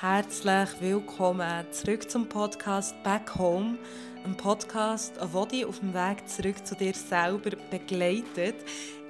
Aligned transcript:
Herzlich 0.00 0.70
willkommen 0.80 1.70
zurück 1.70 2.10
zum 2.10 2.28
Podcast 2.28 3.00
Back 3.04 3.38
Home. 3.38 3.78
Ein 4.24 4.36
Podcast, 4.36 5.14
der 5.16 5.46
dich 5.46 5.64
auf 5.64 5.78
dem 5.78 5.94
Weg 5.94 6.28
zurück 6.28 6.66
zu 6.66 6.74
dir 6.74 6.92
selber 6.92 7.50
begleitet. 7.70 8.56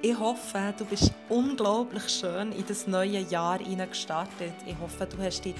Ich 0.07 0.19
hoffe, 0.19 0.71
du 0.77 0.85
bist 0.85 1.11
unglaublich 1.29 2.07
schön 2.09 2.51
in 2.51 2.63
das 2.67 2.85
neue 2.85 3.21
Jahr 3.21 3.57
gestartet. 3.57 4.53
Ich 4.63 4.77
hoffe, 4.79 5.07
du 5.07 5.17
hast 5.17 5.43
die 5.43 5.55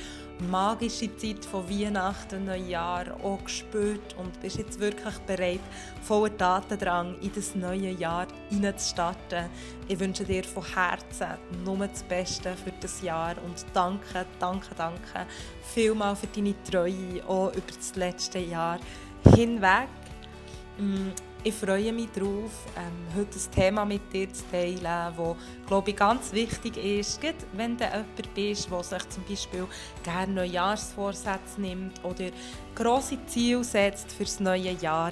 magische 0.51 1.17
Zeit 1.17 1.43
von 1.43 1.67
Weihnachten, 1.67 2.45
Neujahr 2.45 3.05
auch 3.23 3.43
gespürt 3.43 4.15
und 4.19 4.39
bist 4.41 4.59
jetzt 4.59 4.79
wirklich 4.79 5.17
bereit, 5.25 5.61
voller 6.03 6.37
Tatendrang 6.37 7.15
in 7.21 7.31
das 7.33 7.55
neue 7.55 7.89
Jahr 7.89 8.27
hineinzustarten. 8.51 9.49
Ich 9.87 9.99
wünsche 9.99 10.23
dir 10.23 10.43
von 10.43 10.63
Herzen 10.63 11.39
nur 11.63 11.87
das 11.87 12.03
Beste 12.03 12.53
für 12.55 12.73
das 12.79 13.01
Jahr 13.01 13.33
und 13.43 13.65
danke, 13.73 14.27
danke, 14.39 14.75
danke 14.77 15.25
vielmal 15.73 16.15
für 16.15 16.27
deine 16.27 16.53
Treue 16.69 17.27
auch 17.27 17.51
über 17.51 17.73
das 17.75 17.95
letzte 17.95 18.37
Jahr 18.37 18.77
hinweg. 19.35 19.89
Ich 21.47 21.53
freue 21.53 21.93
mich 21.93 22.09
darauf, 22.11 22.65
ähm, 22.75 23.15
heute 23.15 23.37
ein 23.37 23.51
Thema 23.51 23.85
mit 23.85 24.11
dir 24.11 24.33
zu 24.33 24.43
teilen, 24.49 24.81
das, 24.81 25.35
glaube 25.67 25.91
ich, 25.91 25.95
ganz 25.95 26.33
wichtig 26.33 26.75
ist, 26.75 27.21
gerade 27.21 27.37
wenn 27.53 27.77
du 27.77 27.83
jemand 27.83 28.15
bist, 28.33 28.71
der 28.71 28.81
sich 28.81 29.09
zum 29.09 29.23
Beispiel 29.29 29.67
gerne 30.03 30.33
Neujahrsvorsätze 30.33 31.61
nimmt 31.61 32.03
oder 32.03 32.31
grosse 32.73 33.23
Ziele 33.27 33.63
setzt 33.63 34.11
für 34.11 34.23
das 34.23 34.39
neue 34.39 34.71
Jahr. 34.71 35.11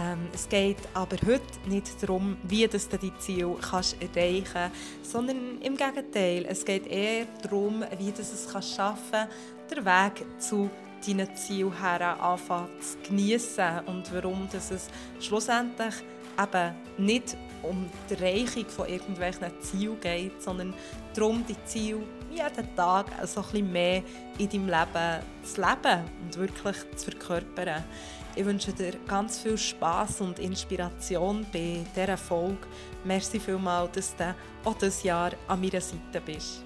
Ähm, 0.00 0.26
es 0.32 0.48
geht 0.48 0.78
aber 0.94 1.18
heute 1.26 1.42
nicht 1.68 2.02
darum, 2.02 2.38
wie 2.44 2.66
du 2.66 2.78
diese 2.78 3.18
Ziele 3.18 3.54
kannst 3.60 3.98
erreichen 4.00 4.44
kannst, 4.54 5.12
sondern 5.12 5.60
im 5.60 5.76
Gegenteil, 5.76 6.46
es 6.48 6.64
geht 6.64 6.86
eher 6.86 7.26
darum, 7.42 7.84
wie 7.98 8.10
du 8.10 8.22
es 8.22 8.74
schaffen 8.74 9.10
kannst, 9.12 9.70
den 9.70 9.84
Weg 9.84 10.40
zu 10.40 10.70
deinen 11.06 11.34
Ziel 11.36 11.70
her 11.80 12.20
anfangen 12.22 12.68
zu 12.80 13.08
genießen 13.08 13.80
und 13.86 14.12
warum 14.12 14.48
dass 14.52 14.70
es 14.70 14.88
schlussendlich 15.20 15.94
eben 16.42 16.74
nicht 16.98 17.36
um 17.62 17.88
die 18.10 18.14
Erreichung 18.14 18.66
von 18.66 18.88
irgendwelchen 18.88 19.50
Zielen 19.60 20.00
geht, 20.00 20.42
sondern 20.42 20.74
darum, 21.14 21.44
die 21.46 21.56
Ziele 21.64 22.02
jeden 22.30 22.76
Tag 22.76 23.06
so 23.26 23.40
ein 23.40 23.46
bisschen 23.46 23.72
mehr 23.72 24.02
in 24.38 24.48
deinem 24.48 24.66
Leben 24.66 25.22
zu 25.42 25.60
leben 25.60 26.04
und 26.22 26.36
wirklich 26.36 26.76
zu 26.96 27.10
verkörpern. 27.10 27.84
Ich 28.36 28.44
wünsche 28.44 28.72
dir 28.72 28.94
ganz 29.06 29.38
viel 29.38 29.56
Spaß 29.56 30.20
und 30.22 30.40
Inspiration 30.40 31.46
bei 31.52 31.84
dieser 31.94 32.16
Folge. 32.16 32.66
Merci 33.04 33.38
vielmals, 33.38 33.92
dass 33.92 34.16
du 34.16 34.34
auch 34.64 34.74
dieses 34.74 35.04
Jahr 35.04 35.30
an 35.46 35.60
meiner 35.60 35.80
Seite 35.80 36.20
bist. 36.24 36.63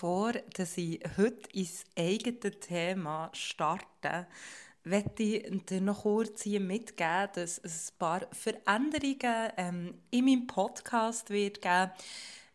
Bevor 0.00 0.32
ich 0.56 1.00
heute 1.18 1.50
ins 1.52 1.84
eigene 1.94 2.58
Thema 2.58 3.28
starte, 3.34 4.26
möchte 4.82 5.22
ich 5.22 5.66
dir 5.66 5.82
noch 5.82 6.04
kurz 6.04 6.44
hier 6.44 6.60
mitgeben, 6.60 7.28
dass 7.34 7.58
es 7.58 7.92
ein 7.92 7.98
paar 7.98 8.20
Veränderungen 8.32 9.52
ähm, 9.58 9.94
in 10.10 10.24
meinem 10.24 10.46
Podcast 10.46 11.28
wird 11.28 11.60
geben 11.60 11.90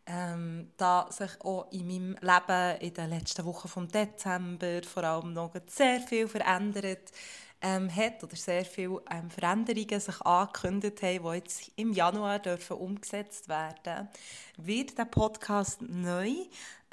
ähm, 0.06 0.72
da 0.76 1.06
sich 1.10 1.40
auch 1.40 1.70
in 1.70 1.86
meinem 1.86 2.16
Leben 2.20 2.80
in 2.80 2.94
den 2.94 3.10
letzten 3.10 3.44
Wochen 3.44 3.68
vom 3.68 3.88
Dezember 3.88 4.82
vor 4.82 5.04
allem 5.04 5.32
noch 5.32 5.52
sehr 5.66 6.00
viel 6.00 6.26
verändert 6.28 7.12
ähm, 7.60 7.94
hat 7.94 8.22
oder 8.22 8.36
sehr 8.36 8.64
viele 8.64 9.02
ähm, 9.10 9.30
Veränderungen 9.30 10.00
sich 10.00 10.20
angekündigt 10.20 11.02
haben, 11.02 11.22
die 11.22 11.36
jetzt 11.36 11.72
im 11.76 11.92
Januar 11.92 12.38
dürfen 12.38 12.76
umgesetzt 12.76 13.48
werden. 13.48 14.08
Wird 14.56 14.96
der 14.98 15.06
Podcast 15.06 15.82
neu 15.82 16.32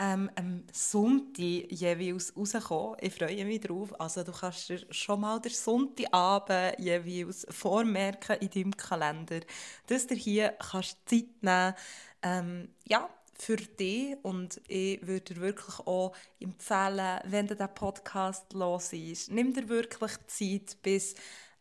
ähm, 0.04 0.30
am 0.36 0.64
Sonntag 0.72 1.72
jeweils 1.72 2.36
rauskommen. 2.36 2.98
Ich 3.00 3.16
freue 3.16 3.46
mich 3.46 3.62
darauf. 3.62 4.00
Also 4.00 4.24
du 4.24 4.34
kannst 4.34 4.70
dir 4.70 4.86
schon 4.90 5.22
mal 5.22 5.40
den 5.40 5.52
Sonntagabend 5.52 6.78
jeweils 6.80 7.48
vormerken 7.50 8.38
in 8.42 8.50
deinem 8.50 8.76
Kalender, 8.76 9.40
dass 9.88 10.08
du 10.08 10.16
hier 10.16 10.56
kannst 10.60 10.98
Zeit 11.08 11.28
nehmen 11.42 11.74
ähm, 12.22 12.70
ja, 12.86 13.10
für 13.38 13.56
dich 13.56 14.16
und 14.24 14.62
ich 14.68 15.06
würde 15.06 15.34
dir 15.34 15.42
wirklich 15.42 15.80
auch 15.80 16.14
empfehlen, 16.40 17.20
wenn 17.26 17.48
du 17.48 17.56
diesen 17.56 17.74
Podcast 17.74 18.54
ist, 18.94 19.32
nimm 19.32 19.54
dir 19.54 19.68
wirklich 19.70 20.12
Zeit 20.28 20.78
bis 20.82 21.16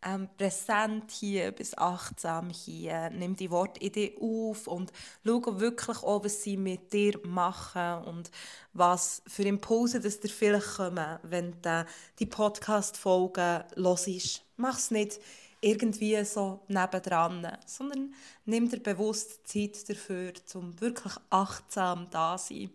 ähm, 0.05 0.29
präsent 0.37 1.11
hier, 1.11 1.53
bis 1.53 1.77
achtsam 1.77 2.51
hier. 2.51 3.11
Nimm 3.11 3.37
die 3.37 3.51
Worte 3.51 3.81
in 3.81 3.93
dir 3.93 4.11
auf 4.21 4.67
und 4.67 4.93
schau 5.25 5.61
wirklich 5.61 6.03
auch, 6.03 6.25
was 6.25 6.43
sie 6.43 6.57
mit 6.57 6.93
dir 6.93 7.19
machen 7.25 8.05
und 8.05 8.31
was 8.73 9.23
für 9.27 9.43
Impulse 9.43 10.01
das 10.01 10.21
dir 10.21 10.31
vielleicht 10.31 10.77
kommen, 10.77 11.19
wenn 11.23 11.55
du 11.63 11.87
die 12.19 12.27
Podcast-Folgen 12.27 13.65
hörst. 13.77 14.45
Mach 14.57 14.79
es 14.79 14.91
nicht 14.91 15.21
irgendwie 15.63 16.23
so 16.25 16.61
nebendran, 16.67 17.57
sondern 17.65 18.13
nimm 18.45 18.69
dir 18.69 18.81
bewusst 18.81 19.47
Zeit 19.47 19.89
dafür, 19.89 20.33
um 20.55 20.79
wirklich 20.81 21.15
achtsam 21.31 22.09
da 22.11 22.37
zu 22.37 22.55
sein. 22.55 22.71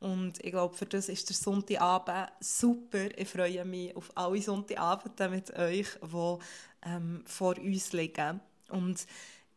Und 0.00 0.44
ich 0.44 0.50
glaube, 0.50 0.76
für 0.76 0.84
das 0.84 1.08
ist 1.08 1.28
der 1.28 1.36
Sonntagabend 1.36 2.32
super. 2.40 3.16
Ich 3.16 3.28
freue 3.28 3.64
mich 3.64 3.96
auf 3.96 4.10
alle 4.16 4.42
Sonntagabende 4.42 5.28
mit 5.28 5.56
euch, 5.56 5.86
die 6.02 6.38
ähm, 6.84 7.22
vor 7.24 7.56
uns 7.56 7.92
liegen. 7.92 8.40
Und 8.68 9.06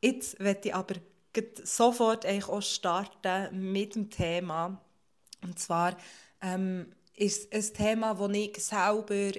jetzt 0.02 0.40
werde 0.40 0.70
ich 0.70 0.76
aber 0.76 0.96
sofort 1.64 2.26
eigentlich 2.26 2.48
auch 2.48 2.62
starten 2.62 3.72
mit 3.72 3.96
dem 3.96 4.10
Thema. 4.12 4.80
Und 5.44 5.58
zwar 5.58 5.98
ähm, 6.42 6.94
ist 7.16 7.52
es 7.52 7.72
ein 7.72 7.76
Thema, 7.76 8.14
das 8.14 8.38
ich 8.38 8.64
selber 8.64 9.32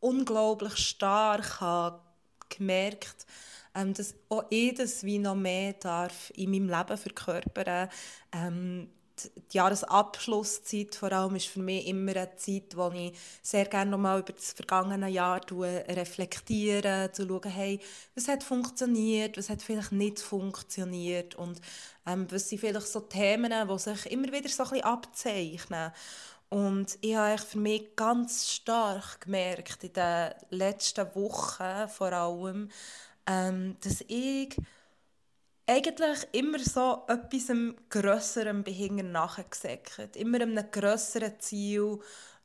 unglaublich 0.00 0.76
stark 0.76 1.60
habe 1.60 2.01
gemerkt, 2.56 3.26
ähm, 3.74 3.94
dass 3.94 4.14
auch 4.28 4.44
ich 4.50 4.74
das 4.74 5.04
wie 5.04 5.18
noch 5.18 5.34
mehr 5.34 5.74
darf 5.74 6.30
in 6.36 6.50
meinem 6.50 6.68
Leben 6.68 6.98
verkörpern 6.98 7.88
ähm, 8.32 8.88
die 9.52 9.56
Jahresabschlusszeit 9.56 10.94
vor 10.94 11.12
allem 11.12 11.36
ist 11.36 11.46
für 11.46 11.60
mich 11.60 11.86
immer 11.86 12.16
eine 12.16 12.34
Zeit, 12.36 12.76
wo 12.76 12.90
ich 12.94 13.12
sehr 13.42 13.66
gerne 13.66 13.90
nochmal 13.90 14.20
über 14.20 14.32
das 14.32 14.52
vergangene 14.52 15.08
Jahr 15.08 15.40
reflektiere, 15.50 17.10
zu 17.12 17.26
schauen, 17.26 17.50
hey, 17.50 17.80
was 18.14 18.28
hat 18.28 18.42
funktioniert, 18.42 19.36
was 19.36 19.50
hat 19.50 19.62
vielleicht 19.62 19.92
nicht 19.92 20.20
funktioniert 20.20 21.34
und 21.34 21.60
ähm, 22.06 22.26
was 22.30 22.48
sind 22.48 22.60
vielleicht 22.60 22.88
so 22.88 23.00
Themen, 23.00 23.52
die 23.68 23.78
sich 23.78 24.10
immer 24.10 24.32
wieder 24.32 24.48
so 24.48 24.64
ein 24.64 24.70
bisschen 24.70 24.84
abzeichnen. 24.84 25.92
Und 26.52 26.98
ich 27.00 27.16
habe 27.16 27.38
für 27.38 27.58
mich 27.58 27.96
ganz 27.96 28.50
stark 28.50 29.22
gemerkt, 29.22 29.84
in 29.84 29.94
den 29.94 30.34
letzten 30.50 31.06
Wochen 31.14 31.88
vor 31.88 32.12
allem, 32.12 32.68
ähm, 33.26 33.78
dass 33.80 34.02
ich 34.06 34.54
eigentlich 35.66 36.26
immer 36.32 36.58
so 36.58 37.04
etwas 37.08 37.56
Grösserem 37.88 38.64
behinten 38.64 39.12
nachgesäckert. 39.12 40.14
Immer 40.14 40.42
einem 40.42 40.70
grösseren 40.70 41.40
Ziel 41.40 42.00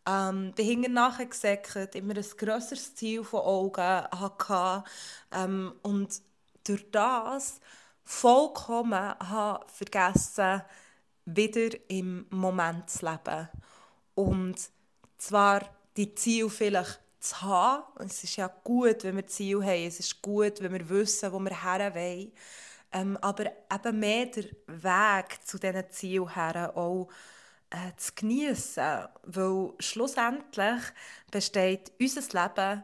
ähm, 0.08 0.54
behinten 0.56 0.94
nachgesäckert. 0.94 1.94
Immer 1.96 2.16
ein 2.16 2.26
grösseres 2.38 2.96
Ziel 2.96 3.26
von 3.26 3.42
Augen 3.42 3.82
hatte. 3.82 4.86
Ähm, 5.34 5.74
und 5.82 6.22
durch 6.66 6.90
das 6.92 7.60
vollkommen 8.06 9.20
habe 9.20 9.66
vergessen, 9.70 10.62
wieder 11.26 11.78
im 11.90 12.26
Moment 12.30 12.90
zu 12.90 13.06
leben. 13.06 13.50
Und 14.18 14.56
zwar 15.20 15.62
die 15.96 16.16
Ziele 16.16 16.50
vielleicht 16.50 17.00
zu 17.20 17.40
haben. 17.40 17.84
Es 18.00 18.24
ist 18.24 18.36
ja 18.36 18.48
gut, 18.64 19.04
wenn 19.04 19.16
wir 19.16 19.28
Ziele 19.28 19.64
haben. 19.64 19.86
Es 19.86 20.00
ist 20.00 20.24
gut, 20.24 20.60
wenn 20.60 20.74
wir 20.74 20.90
wissen, 20.90 21.32
wo 21.32 21.38
wir 21.40 21.64
her 21.64 21.94
wollen. 21.94 22.32
Ähm, 22.92 23.16
aber 23.18 23.46
eben 23.72 24.00
mehr 24.00 24.26
der 24.26 24.46
Weg 24.66 25.46
zu 25.46 25.60
diesen 25.60 25.92
Zielen 25.92 26.34
her 26.34 26.76
auch 26.76 27.10
äh, 27.70 27.96
zu 27.96 28.12
genießen. 28.16 29.08
Weil 29.22 29.74
schlussendlich 29.78 30.82
besteht 31.30 31.92
unser 32.00 32.22
Leben 32.22 32.84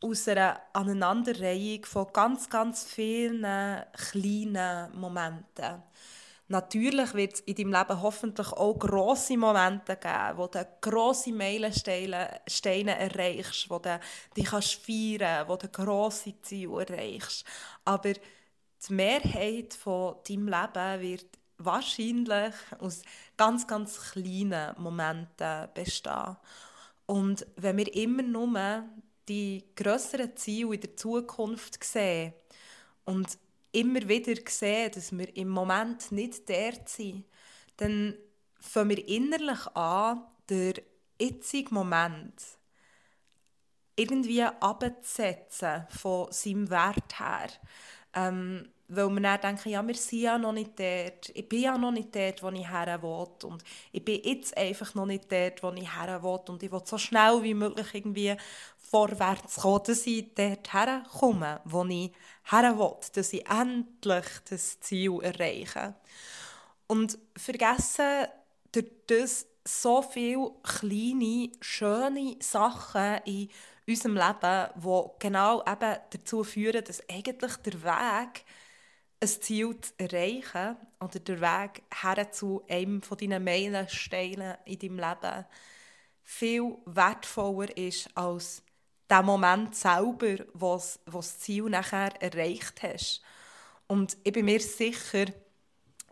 aus 0.00 0.28
einer 0.28 0.62
Aneinanderreihung 0.72 1.84
von 1.84 2.10
ganz, 2.10 2.48
ganz 2.48 2.84
vielen 2.84 3.42
kleinen 3.92 4.98
Momenten. 4.98 5.82
Natürlich 6.50 7.14
wird 7.14 7.34
es 7.34 7.40
in 7.42 7.54
deinem 7.54 7.72
Leben 7.74 8.02
hoffentlich 8.02 8.48
auch 8.48 8.76
grosse 8.76 9.36
Momente 9.36 9.94
geben, 9.96 10.36
wo 10.36 10.48
du 10.48 10.66
grosse 10.80 11.32
Meilensteine 11.32 12.98
erreichst, 12.98 13.70
wo 13.70 13.78
du 13.78 14.00
dich 14.36 14.48
feiern 14.48 14.58
kannst, 14.58 15.48
wo 15.48 15.56
du 15.56 15.68
grosse 15.68 16.34
Ziele 16.42 16.84
erreichst. 16.84 17.44
Aber 17.84 18.14
die 18.14 18.92
Mehrheit 18.92 19.74
von 19.74 20.16
deinem 20.26 20.48
Leben 20.48 21.00
wird 21.00 21.26
wahrscheinlich 21.58 22.54
aus 22.80 23.02
ganz, 23.36 23.64
ganz 23.68 24.10
kleinen 24.10 24.74
Momenten 24.76 25.68
bestehen. 25.72 26.36
Und 27.06 27.46
wenn 27.58 27.76
wir 27.76 27.94
immer 27.94 28.24
nur 28.24 28.86
die 29.28 29.66
größeren 29.76 30.36
Ziele 30.36 30.74
in 30.74 30.80
der 30.80 30.96
Zukunft 30.96 31.84
sehen 31.84 32.32
und 33.04 33.38
immer 33.72 34.08
wieder 34.08 34.34
sehen, 34.48 34.92
dass 34.92 35.16
wir 35.16 35.36
im 35.36 35.48
Moment 35.48 36.12
nicht 36.12 36.48
dort 36.48 36.88
sind, 36.88 37.24
dann 37.76 38.14
fangen 38.60 38.90
wir 38.90 39.08
innerlich 39.08 39.66
an, 39.74 40.22
den 40.48 40.74
jetzigen 41.20 41.74
Moment 41.74 42.34
irgendwie 43.96 44.42
abzusetzen 44.42 45.86
von 45.90 46.32
seinem 46.32 46.70
Wert 46.70 47.18
her. 47.18 47.48
Ähm, 48.14 48.70
weil 48.92 49.08
wir 49.08 49.20
dann 49.20 49.40
denken, 49.40 49.68
ja, 49.70 49.86
wir 49.86 49.94
sind 49.94 50.20
ja 50.20 50.36
noch 50.36 50.52
nicht 50.52 50.78
dort, 50.78 51.30
ich 51.32 51.48
bin 51.48 51.62
ja 51.62 51.78
noch 51.78 51.92
nicht 51.92 52.14
dort, 52.14 52.42
wo 52.42 52.48
ich 52.50 52.68
her 52.68 53.00
will. 53.02 53.48
Und 53.48 53.62
ich 53.92 54.04
bin 54.04 54.20
jetzt 54.22 54.56
einfach 54.56 54.94
noch 54.94 55.06
nicht 55.06 55.30
dort, 55.30 55.62
wo 55.62 55.70
ich 55.72 55.96
her 55.96 56.22
will. 56.22 56.40
Und 56.48 56.62
ich 56.62 56.72
will 56.72 56.82
so 56.84 56.98
schnell 56.98 57.42
wie 57.42 57.54
möglich 57.54 57.86
irgendwie 57.94 58.36
vorwärts 58.76 59.56
kommen, 59.56 59.82
dass 59.86 60.06
ich 60.06 60.34
dort 60.34 60.72
herkomme, 60.72 61.60
wo 61.64 61.84
ich 61.84 62.12
her 62.50 62.78
will, 62.78 62.96
dass 63.14 63.32
ich 63.32 63.48
endlich 63.48 64.26
das 64.48 64.80
Ziel 64.80 65.20
erreiche. 65.22 65.94
Und 66.88 67.16
vergessen 67.36 68.26
durch 68.72 68.90
das 69.06 69.46
so 69.64 70.02
viele 70.02 70.50
kleine, 70.64 71.50
schöne 71.60 72.36
Sachen 72.40 73.20
in 73.24 73.48
unserem 73.86 74.16
Leben, 74.16 74.68
die 74.76 75.02
genau 75.20 75.62
eben 75.62 75.96
dazu 76.10 76.42
führen, 76.42 76.84
dass 76.84 77.08
eigentlich 77.08 77.56
der 77.58 77.82
Weg, 77.84 78.44
ein 79.20 79.28
Ziel 79.28 79.78
zu 79.80 79.92
erreichen 79.98 80.76
oder 80.98 81.18
der 81.18 81.40
Weg 81.40 81.82
her 82.02 82.32
zu 82.32 82.64
einem 82.68 83.02
von 83.02 83.18
deinen 83.18 83.44
Meilensteinen 83.44 84.56
in 84.64 84.78
deinem 84.78 84.98
Leben 84.98 85.44
viel 86.22 86.76
wertvoller 86.86 87.76
ist 87.76 88.08
als 88.16 88.62
der 89.08 89.22
Moment 89.22 89.74
selber, 89.74 90.44
wo 90.54 90.76
du 90.76 91.10
das 91.12 91.38
Ziel 91.40 91.64
nachher 91.64 92.10
erreicht 92.22 92.82
hast. 92.82 93.20
Und 93.88 94.16
ich 94.22 94.32
bin 94.32 94.44
mir 94.44 94.60
sicher, 94.60 95.26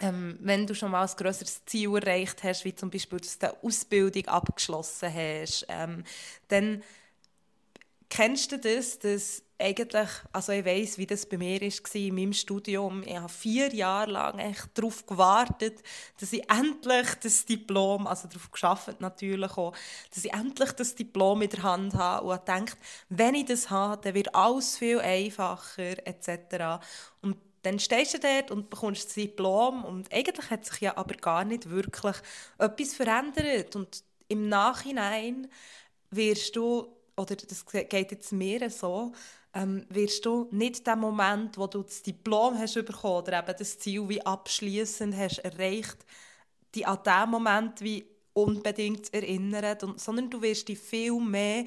ähm, 0.00 0.36
wenn 0.40 0.66
du 0.66 0.74
schon 0.74 0.90
mal 0.90 1.06
ein 1.06 1.16
größeres 1.16 1.64
Ziel 1.64 1.94
erreicht 1.94 2.42
hast, 2.42 2.64
wie 2.64 2.74
zum 2.74 2.90
Beispiel, 2.90 3.20
dass 3.20 3.38
du 3.38 3.48
eine 3.48 3.62
Ausbildung 3.62 4.26
abgeschlossen 4.26 5.14
hast, 5.14 5.66
ähm, 5.68 6.04
dann 6.48 6.82
kennst 8.08 8.52
du 8.52 8.58
das, 8.58 8.98
dass 8.98 9.42
eigentlich, 9.60 10.08
also 10.32 10.52
ich 10.52 10.64
weiß, 10.64 10.98
wie 10.98 11.06
das 11.06 11.26
bei 11.26 11.36
mir 11.36 11.60
war 11.60 11.94
in 11.94 12.14
meinem 12.14 12.32
Studium. 12.32 13.02
Ich 13.02 13.16
habe 13.16 13.28
vier 13.28 13.74
Jahre 13.74 14.10
lang 14.10 14.38
echt 14.38 14.68
darauf 14.74 15.04
gewartet, 15.04 15.82
dass 16.20 16.32
ich 16.32 16.48
endlich 16.48 17.14
das 17.22 17.44
Diplom, 17.44 18.06
also 18.06 18.28
darauf 18.28 18.50
geschafft 18.50 19.00
natürlich 19.00 19.56
auch, 19.56 19.74
dass 20.14 20.24
ich 20.24 20.32
endlich 20.32 20.72
das 20.72 20.94
Diplom 20.94 21.42
in 21.42 21.50
der 21.50 21.62
Hand 21.64 21.94
habe 21.94 22.26
und 22.26 22.32
habe 22.32 22.60
gedacht, 22.60 22.78
wenn 23.08 23.34
ich 23.34 23.46
das 23.46 23.68
habe, 23.70 24.00
dann 24.02 24.14
wird 24.14 24.34
alles 24.34 24.76
viel 24.78 25.00
einfacher 25.00 26.06
etc. 26.06 26.80
Und 27.20 27.36
dann 27.62 27.80
stehst 27.80 28.14
du 28.14 28.20
dort 28.20 28.50
und 28.52 28.70
bekommst 28.70 29.06
das 29.06 29.14
Diplom 29.14 29.84
und 29.84 30.12
eigentlich 30.12 30.50
hat 30.50 30.64
sich 30.64 30.80
ja 30.80 30.96
aber 30.96 31.16
gar 31.16 31.44
nicht 31.44 31.68
wirklich 31.68 32.16
etwas 32.58 32.94
verändert 32.94 33.74
und 33.74 34.04
im 34.28 34.48
Nachhinein 34.48 35.48
wirst 36.10 36.54
du 36.56 36.97
oder 37.18 37.36
das 37.36 37.66
geht 37.66 38.12
jetzt 38.12 38.32
mir 38.32 38.70
so, 38.70 39.12
ähm, 39.54 39.86
wirst 39.88 40.24
du 40.26 40.48
nicht 40.50 40.86
den 40.86 40.98
Moment, 41.00 41.58
wo 41.58 41.66
du 41.66 41.82
das 41.82 42.02
Diplom 42.02 42.58
hast 42.58 42.74
bekommen 42.74 43.22
oder 43.22 43.38
eben 43.38 43.54
das 43.58 43.78
Ziel 43.78 44.08
wie 44.08 44.24
abschließend 44.24 45.16
hast 45.16 45.38
erreicht, 45.38 45.98
die 46.74 46.86
an 46.86 46.98
diesen 47.04 47.30
Moment 47.30 47.80
wie 47.80 48.06
unbedingt 48.32 49.12
erinnern, 49.12 49.94
sondern 49.96 50.30
du 50.30 50.40
wirst 50.42 50.68
dich 50.68 50.78
viel 50.78 51.18
mehr 51.20 51.64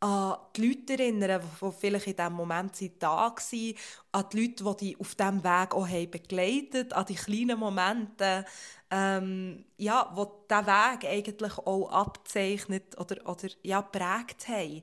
an 0.00 0.36
die 0.56 0.66
Leute 0.68 0.94
erinnern, 0.94 1.42
die 1.60 1.72
vielleicht 1.78 2.06
in 2.06 2.16
diesem 2.16 2.32
Moment 2.32 2.72
da 2.98 3.08
waren, 3.10 3.74
an 4.12 4.24
die 4.32 4.40
Leute, 4.40 4.64
die 4.64 4.86
dich 4.86 5.00
auf 5.00 5.14
diesem 5.14 5.44
Weg 5.44 5.74
auch 5.74 5.88
haben 5.88 6.10
begleitet 6.10 6.92
an 6.94 7.06
die 7.06 7.14
kleinen 7.14 7.58
Momente, 7.58 8.44
ähm, 8.90 9.64
ja, 9.76 10.14
die 10.16 10.24
diesen 10.50 10.66
Weg 10.66 11.04
eigentlich 11.04 11.58
auch 11.58 11.90
abzeichnet 11.90 12.98
oder, 12.98 13.28
oder 13.28 13.48
ja, 13.62 13.82
prägt 13.82 14.48
haben. 14.48 14.82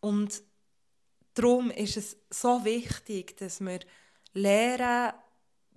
Und 0.00 0.42
darum 1.34 1.70
ist 1.70 1.96
es 1.96 2.16
so 2.30 2.64
wichtig, 2.64 3.36
dass 3.38 3.60
wir 3.60 3.80
lernen, 4.34 5.14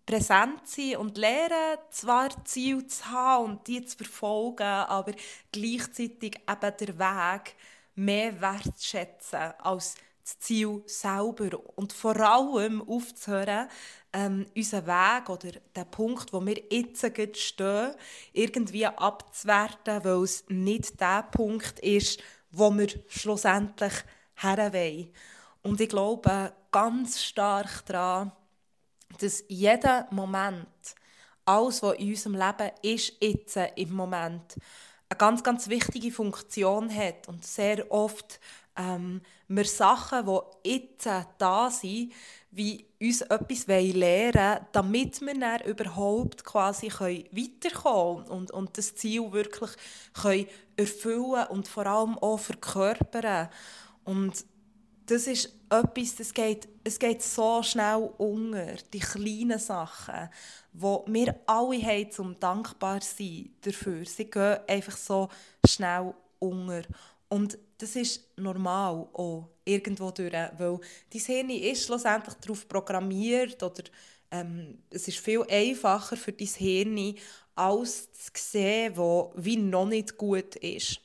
präsent 0.05 0.67
sein 0.67 0.97
und 0.97 1.17
lernen, 1.17 1.77
zwar 1.91 2.29
Ziele 2.45 2.87
zu 2.87 3.05
haben 3.05 3.45
und 3.45 3.67
die 3.67 3.83
zu 3.85 3.97
verfolgen, 3.97 4.63
aber 4.63 5.13
gleichzeitig 5.51 6.37
eben 6.49 6.77
den 6.77 6.99
Weg 6.99 7.55
mehr 7.95 8.41
wertschätzen 8.41 9.53
als 9.59 9.95
das 10.31 10.39
Ziel 10.39 10.81
selber 10.85 11.59
und 11.75 11.93
vor 11.93 12.17
allem 12.19 12.81
aufzuhören, 12.87 13.67
ähm, 14.13 14.45
unseren 14.55 14.87
Weg 14.87 15.29
oder 15.29 15.51
den 15.75 15.91
Punkt, 15.91 16.33
wo 16.33 16.45
wir 16.45 16.61
jetzt 16.69 17.05
stehen, 17.37 17.95
irgendwie 18.33 18.85
abzuwerten, 18.85 20.03
weil 20.03 20.23
es 20.23 20.43
nicht 20.49 20.99
der 20.99 21.23
Punkt 21.23 21.79
ist, 21.79 22.21
wo 22.51 22.71
wir 22.71 22.89
schlussendlich 23.07 23.93
her 24.35 24.73
wollen. 24.73 25.11
Und 25.63 25.79
ich 25.79 25.89
glaube 25.89 26.53
ganz 26.71 27.21
stark 27.21 27.85
daran, 27.85 28.31
dass 29.19 29.43
jeder 29.47 30.07
Moment, 30.11 30.67
alles, 31.45 31.83
was 31.83 31.97
in 31.97 32.09
unserem 32.09 32.35
Leben 32.35 32.71
ist, 32.81 33.13
jetzt 33.19 33.57
im 33.75 33.93
Moment, 33.93 34.55
eine 35.09 35.17
ganz, 35.17 35.43
ganz 35.43 35.67
wichtige 35.67 36.11
Funktion 36.11 36.93
hat 36.93 37.27
und 37.27 37.45
sehr 37.45 37.91
oft 37.91 38.39
ähm, 38.75 39.21
wir 39.47 39.65
Sachen, 39.65 40.25
die 40.63 40.69
jetzt 40.69 41.07
da 41.37 41.69
sind, 41.69 42.13
wie 42.51 42.85
uns 43.01 43.21
etwas 43.21 43.67
lernen 43.67 44.33
wollen, 44.33 44.59
damit 44.71 45.21
wir 45.21 45.39
dann 45.39 45.61
überhaupt 45.61 46.43
quasi 46.43 46.87
weiterkommen 46.89 48.25
können 48.25 48.39
und, 48.39 48.51
und 48.51 48.77
das 48.77 48.95
Ziel 48.95 49.31
wirklich 49.31 49.71
können 50.13 50.47
erfüllen 50.75 51.47
und 51.49 51.67
vor 51.67 51.85
allem 51.85 52.17
auch 52.19 52.37
verkörpern. 52.37 53.49
Und 54.03 54.45
das 55.05 55.27
ist 55.27 55.53
etwas, 55.69 56.15
das 56.15 56.33
geht, 56.33 56.67
es 56.83 56.99
geht 56.99 57.21
so 57.21 57.63
schnell 57.63 58.09
unter, 58.17 58.75
die 58.93 58.99
kleinen 58.99 59.59
Sachen, 59.59 60.29
wo 60.73 61.05
wir 61.07 61.35
alle 61.45 61.81
haben, 61.81 62.09
um 62.17 62.39
dankbar 62.39 63.01
zu 63.01 63.15
sein 63.17 63.49
dafür. 63.61 64.05
Sie 64.05 64.25
gehen 64.25 64.59
einfach 64.67 64.97
so 64.97 65.29
schnell 65.65 66.13
unter. 66.39 66.83
Und 67.31 67.57
das 67.77 67.95
ist 67.95 68.27
normal 68.35 69.07
auch 69.13 69.47
irgendwo 69.63 70.11
durch, 70.11 70.33
weil 70.33 70.79
dein 71.13 71.21
Hirn 71.21 71.49
ist 71.49 71.85
schlussendlich 71.85 72.35
darauf 72.35 72.67
programmiert 72.67 73.63
oder 73.63 73.83
ähm, 74.31 74.79
es 74.89 75.07
ist 75.07 75.19
viel 75.19 75.41
einfacher 75.49 76.17
für 76.17 76.33
dein 76.33 76.47
Hirn, 76.47 77.15
alles 77.55 78.11
zu 78.11 78.31
sehen, 78.35 78.97
was 78.97 79.29
wie 79.37 79.55
noch 79.55 79.85
nicht 79.85 80.17
gut 80.17 80.57
ist. 80.57 80.99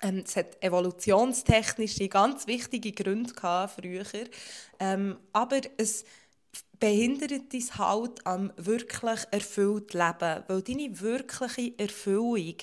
Ähm, 0.00 0.22
es 0.24 0.34
hat 0.34 0.62
evolutionstechnische 0.62 2.08
ganz 2.08 2.46
wichtige 2.46 2.92
Gründe 2.92 3.34
gehabt, 3.34 3.74
früher. 3.74 4.06
Ähm, 4.80 5.18
aber 5.34 5.60
es 5.76 6.06
behindert 6.80 7.52
dein 7.52 7.78
halt 7.78 8.26
am 8.26 8.50
wirklich 8.56 9.20
erfüllt 9.30 9.92
Leben. 9.92 10.42
Weil 10.48 10.62
deine 10.62 11.00
wirkliche 11.00 11.78
Erfüllung, 11.78 12.56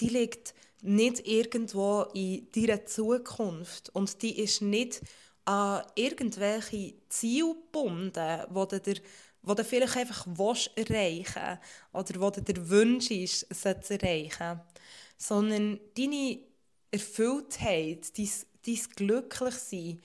die 0.00 0.08
liegt 0.08 0.54
nicht 0.84 1.26
irgendwo 1.26 2.02
in 2.14 2.46
deiner 2.52 2.84
Zukunft. 2.84 3.90
Und 3.94 4.20
die 4.22 4.38
ist 4.38 4.60
nicht 4.62 5.00
an 5.46 5.82
irgendwelche 5.94 6.94
Ziele 7.08 7.54
die 7.72 8.66
du, 8.66 8.80
dir, 8.80 9.00
wo 9.42 9.54
du 9.54 9.64
vielleicht 9.64 9.96
einfach 9.96 10.26
erreichen 10.26 11.58
willst 11.94 12.10
oder 12.10 12.20
wo 12.20 12.30
du 12.30 12.42
dir 12.42 12.68
wünschst, 12.68 13.46
sie 13.50 13.80
zu 13.80 13.94
erreichen. 14.00 14.60
Sondern 15.16 15.80
deine 15.96 16.38
Erfülltheit, 16.90 18.16
dein, 18.18 18.30
dein 18.66 18.80
Glücklichsein, 18.94 20.00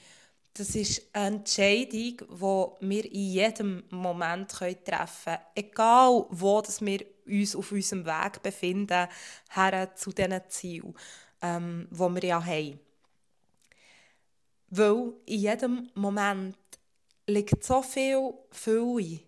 das 0.59 0.75
ist 0.75 1.09
eine 1.13 1.37
Entscheidung, 1.37 2.17
die 2.17 2.87
wir 2.89 3.05
in 3.05 3.31
jedem 3.31 3.83
Moment 3.91 4.51
treffen 4.51 4.77
können. 5.23 5.39
Egal, 5.55 6.25
wo 6.29 6.61
wir 6.61 6.99
uns 7.25 7.55
auf 7.55 7.71
unserem 7.71 8.05
Weg 8.05 8.43
befinden, 8.43 9.07
her 9.51 9.95
zu 9.95 10.11
diesen 10.11 10.41
Zielen, 10.49 10.93
ähm, 11.41 11.87
wir 11.91 12.23
ja 12.23 12.43
haben. 12.43 12.79
Weil 14.69 15.13
in 15.25 15.39
jedem 15.39 15.89
Moment 15.95 16.57
liegt 17.25 17.63
so 17.63 17.81
viel 17.81 18.33
Fülle. 18.51 19.21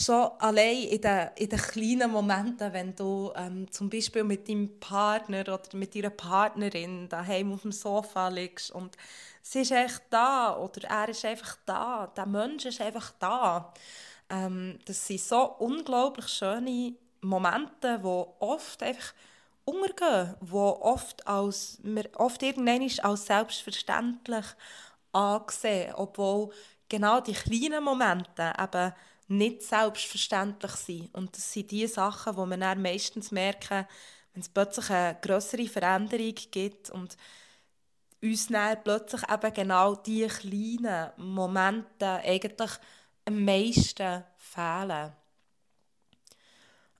Schon 0.00 0.30
allein 0.38 0.84
in 0.84 1.00
den, 1.00 1.28
in 1.34 1.48
den 1.48 1.58
kleinen 1.58 2.12
Momenten, 2.12 2.72
wenn 2.72 2.94
du 2.94 3.32
ähm, 3.34 3.68
zum 3.72 3.90
Beispiel 3.90 4.22
mit 4.22 4.48
deinem 4.48 4.78
Partner 4.78 5.40
oder 5.40 5.60
mit 5.72 5.92
deiner 5.92 6.10
Partnerin 6.10 7.08
daheim 7.08 7.52
auf 7.52 7.62
dem 7.62 7.72
Sofa 7.72 8.28
liegst 8.28 8.70
und 8.70 8.96
sie 9.42 9.62
ist 9.62 9.72
echt 9.72 10.02
da 10.10 10.56
oder 10.56 10.88
er 10.88 11.08
ist 11.08 11.24
einfach 11.24 11.56
da, 11.66 12.06
der 12.16 12.26
Mensch 12.26 12.66
ist 12.66 12.80
einfach 12.80 13.12
da. 13.18 13.74
Ähm, 14.30 14.78
das 14.84 15.04
sind 15.04 15.20
so 15.20 15.42
unglaublich 15.58 16.28
schöne 16.28 16.94
Momente, 17.20 17.98
die 17.98 18.24
oft 18.38 18.80
einfach 18.84 19.14
untergehen, 19.64 20.36
die 20.40 20.52
oft, 20.52 21.26
als, 21.26 21.78
wir 21.82 22.08
oft 22.14 22.40
irgendwann 22.44 22.88
als 23.02 23.26
selbstverständlich 23.26 24.46
angesehen, 25.10 25.94
obwohl 25.96 26.50
genau 26.88 27.20
die 27.20 27.32
kleinen 27.32 27.82
Momente 27.82 28.52
eben 28.62 28.92
nicht 29.28 29.62
selbstverständlich 29.62 30.72
sind. 30.72 31.14
Und 31.14 31.36
das 31.36 31.52
sind 31.52 31.70
die 31.70 31.86
Sachen, 31.86 32.36
wo 32.36 32.46
man 32.46 32.60
dann 32.60 32.82
meistens 32.82 33.30
merken, 33.30 33.86
wenn 34.32 34.42
es 34.42 34.48
plötzlich 34.48 34.90
eine 34.90 35.18
größere 35.20 35.66
Veränderung 35.68 36.34
gibt 36.50 36.90
und 36.90 37.16
uns 38.22 38.48
dann 38.48 38.82
plötzlich 38.82 39.22
eben 39.30 39.54
genau 39.54 39.94
diese 39.94 40.28
kleinen 40.28 41.12
Momente 41.16 42.06
eigentlich 42.06 42.70
am 43.26 43.44
meisten 43.44 44.24
fehlen. 44.36 45.12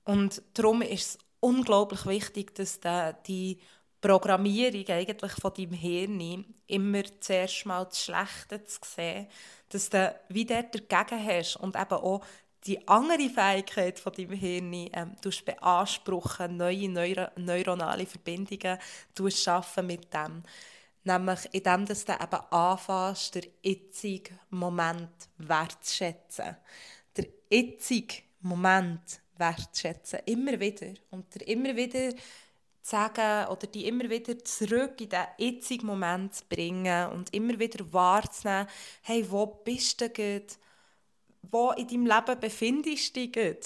Und 0.05 0.41
darum 0.53 0.81
ist 0.81 1.15
es 1.15 1.17
unglaublich 1.39 2.05
wichtig, 2.05 2.55
dass 2.55 2.79
die 3.27 3.59
Programmierung 4.01 4.87
eigentlich 4.87 5.31
von 5.33 5.53
deinem 5.53 5.73
Hirn 5.73 6.45
immer 6.67 7.03
zuerst 7.19 7.65
mal 7.65 7.85
das 7.85 8.03
Schlechte 8.03 8.63
zu 8.63 8.79
sehen, 8.83 9.27
dass 9.69 9.89
du 9.89 10.15
wieder 10.29 10.63
dagegen 10.63 11.25
hast 11.25 11.57
und 11.57 11.75
eben 11.75 11.91
auch 11.93 12.23
die 12.65 12.87
andere 12.87 13.29
Fähigkeit 13.29 13.99
von 13.99 14.13
deinem 14.13 14.33
Hirn 14.33 14.73
ähm, 14.73 15.15
beanspruchen, 15.45 16.57
neue 16.57 16.89
Neuro 16.89 17.27
neuronale 17.37 18.05
Verbindungen 18.05 18.77
schaffen 19.29 19.87
mit 19.87 20.13
dem. 20.13 20.43
Nämlich 21.03 21.39
indem 21.51 21.85
du 21.85 21.93
eben 21.93 22.51
anfängst, 22.51 23.35
den 23.35 23.45
jetzigen 23.63 24.39
Moment 24.49 25.29
wertzuschätzen. 25.37 26.57
Der 27.15 27.27
jetzige 27.49 28.15
Moment 28.41 29.21
wertschätzen. 29.37 30.19
Immer 30.25 30.59
wieder. 30.59 30.93
Und 31.11 31.33
dir 31.33 31.47
immer 31.47 31.75
wieder 31.75 32.13
sagen 32.81 33.47
oder 33.49 33.67
die 33.67 33.87
immer 33.87 34.09
wieder 34.09 34.37
zurück 34.43 34.99
in 35.01 35.09
den 35.09 35.25
jetzigen 35.37 35.87
Moment 35.87 36.35
zu 36.35 36.43
bringen 36.49 37.09
und 37.11 37.33
immer 37.33 37.59
wieder 37.59 37.91
wahrzunehmen, 37.91 38.67
hey, 39.01 39.25
wo 39.29 39.45
bist 39.45 40.01
du 40.01 40.09
gerade? 40.09 40.45
Wo 41.51 41.71
in 41.71 41.87
deinem 41.87 42.05
Leben 42.05 42.39
befindest 42.39 43.15
du 43.15 43.21
dich 43.21 43.31
gerade? 43.31 43.59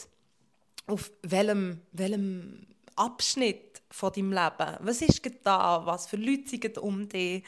Auf 0.87 1.11
welchem, 1.21 1.81
welchem 1.91 2.67
Abschnitt 2.95 3.81
von 3.89 4.11
deinem 4.11 4.31
Leben? 4.31 4.77
Was 4.79 5.01
ist 5.01 5.21
da? 5.43 5.85
Was 5.85 6.07
für 6.07 6.17
Leute 6.17 6.49
sind 6.49 6.77
um 6.77 7.07
dich? 7.07 7.43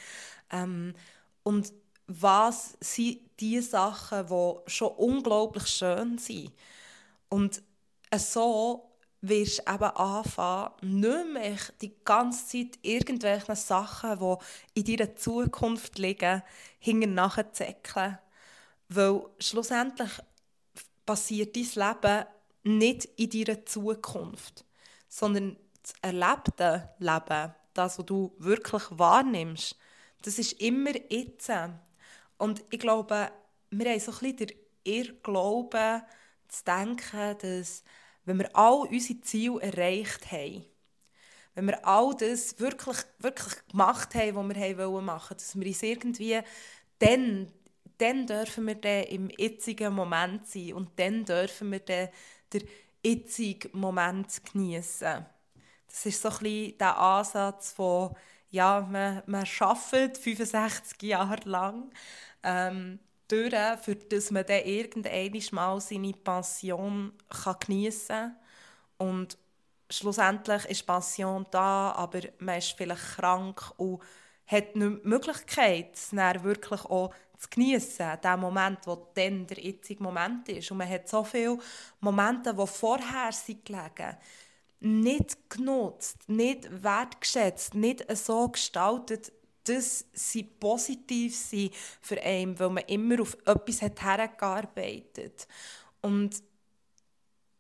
Ähm, 0.52 0.94
und 1.44 1.74
was 2.08 2.78
sind 2.80 3.20
die 3.40 3.60
Sachen, 3.62 4.28
die 4.28 4.72
schon 4.72 4.94
unglaublich 4.94 5.68
schön 5.68 6.18
sind? 6.18 6.52
Und 7.30 7.62
so 8.16 8.90
wirst 9.28 9.60
du 9.60 9.74
eben 9.74 9.84
anfangen, 9.84 10.72
nicht 10.82 11.34
mehr 11.34 11.58
die 11.82 11.94
ganze 12.04 12.46
Zeit 12.46 12.80
irgendwelche 12.82 13.56
Sachen, 13.56 14.20
die 14.20 14.80
in 14.82 14.98
deiner 14.98 15.16
Zukunft 15.16 15.98
liegen, 15.98 16.44
hinten 16.80 17.14
nachzuzäckeln. 17.14 18.20
Weil 18.90 19.26
schlussendlich 19.40 20.12
passiert 21.06 21.56
dein 21.56 21.64
Leben 21.64 22.26
nicht 22.64 23.06
in 23.16 23.30
deiner 23.30 23.66
Zukunft, 23.66 24.66
sondern 25.08 25.58
das 25.82 25.94
erlebte 26.02 26.90
Leben, 27.00 27.54
das, 27.74 28.00
was 28.00 28.06
du 28.06 28.34
wirklich 28.38 28.84
wahrnimmst, 28.90 29.76
das 30.22 30.40
ist 30.40 30.54
immer 30.54 30.92
jetzt. 31.10 31.52
Und 32.38 32.64
ich 32.72 32.80
glaube, 32.80 33.32
wir 33.70 33.90
haben 33.92 34.00
so 34.00 34.12
ein 34.12 34.18
bisschen 34.18 34.38
den 34.38 34.52
Irrglauben 34.84 36.02
zu 36.48 36.64
denken, 36.64 37.38
dass 37.40 37.84
wenn 38.26 38.40
wir 38.40 38.56
all 38.56 38.88
unsere 38.88 39.22
Ziele 39.22 39.62
erreicht 39.62 40.32
haben, 40.32 40.66
wenn 41.54 41.68
wir 41.68 41.88
all 41.88 42.16
das 42.16 42.60
wirklich, 42.60 42.98
wirklich 43.20 43.68
gemacht 43.68 44.14
haben, 44.16 44.36
was 44.36 44.56
wir 44.56 44.78
haben 44.78 45.06
machen 45.06 45.38
dass 45.38 45.58
wir 45.58 45.68
uns 45.68 45.84
irgendwie 45.84 46.42
dann, 47.00 47.52
dann 47.98 48.28
dürfen 48.28 48.68
wir 48.68 48.76
dann 48.76 49.04
im 49.06 49.30
jetzigen 49.30 49.94
Moment 49.94 50.48
sein 50.48 50.74
und 50.74 50.90
dann 51.00 51.26
dürfen 51.26 51.72
wir 51.72 51.80
dann 51.80 52.10
den 52.54 52.68
jetzigen 53.04 53.78
Moment 53.80 54.42
genießen. 54.52 55.26
Das 55.88 56.06
ist 56.06 56.22
so 56.22 56.30
ein 56.30 56.38
bisschen 56.40 56.78
der 56.78 56.98
Ansatz 56.98 57.72
von, 57.72 58.16
ja, 58.50 58.82
man, 58.82 59.24
man 59.28 59.46
arbeitet 59.60 60.18
65 60.18 61.02
Jahre 61.04 61.50
lang 61.50 61.92
ähm, 62.44 63.00
durch, 63.28 63.54
für 63.82 63.96
dass 63.96 64.32
man 64.32 64.46
dann 64.46 64.64
irgendwann 64.64 65.42
mal 65.52 65.82
seine 65.82 66.14
Passion 66.14 67.14
geniessen 67.66 68.08
kann. 68.08 68.36
Und 68.98 69.38
schlussendlich 69.90 70.66
ist 70.66 70.86
Passion 70.86 71.46
da, 71.52 71.92
aber 71.92 72.22
man 72.40 72.58
ist 72.58 72.74
vielleicht 72.78 73.16
krank 73.16 73.72
und 73.78 74.02
hat 74.48 74.76
nicht 74.76 75.04
die 75.04 75.08
Möglichkeit, 75.08 75.96
es 75.96 76.12
wirklich 76.14 76.86
auch 76.86 77.14
zu 77.38 77.50
geniessen, 77.50 78.18
den 78.24 78.40
Moment, 78.40 78.80
wo 78.86 79.08
dann 79.14 79.48
der 79.48 79.60
jetzige 79.60 80.02
Moment 80.02 80.48
ist. 80.50 80.72
Und 80.72 80.78
man 80.78 80.90
hat 80.90 81.10
so 81.10 81.24
viele 81.24 81.58
Momente, 82.00 82.54
die 82.54 82.68
vorher 82.68 83.32
sind 83.32 83.66
nicht 84.80 85.50
genutzt, 85.50 86.18
nicht 86.28 86.84
wertgeschätzt, 86.84 87.74
nicht 87.74 88.06
so 88.16 88.50
gestaltet, 88.50 89.32
dass 89.66 90.06
sie 90.14 90.44
positiv 90.44 91.36
sind 91.36 91.74
für 92.02 92.22
einen, 92.22 92.58
weil 92.60 92.70
man 92.70 92.84
immer 92.88 93.22
auf 93.22 93.38
etwas 93.46 93.82
hat 93.82 94.02
hergearbeitet 94.02 95.48
Und 96.02 96.42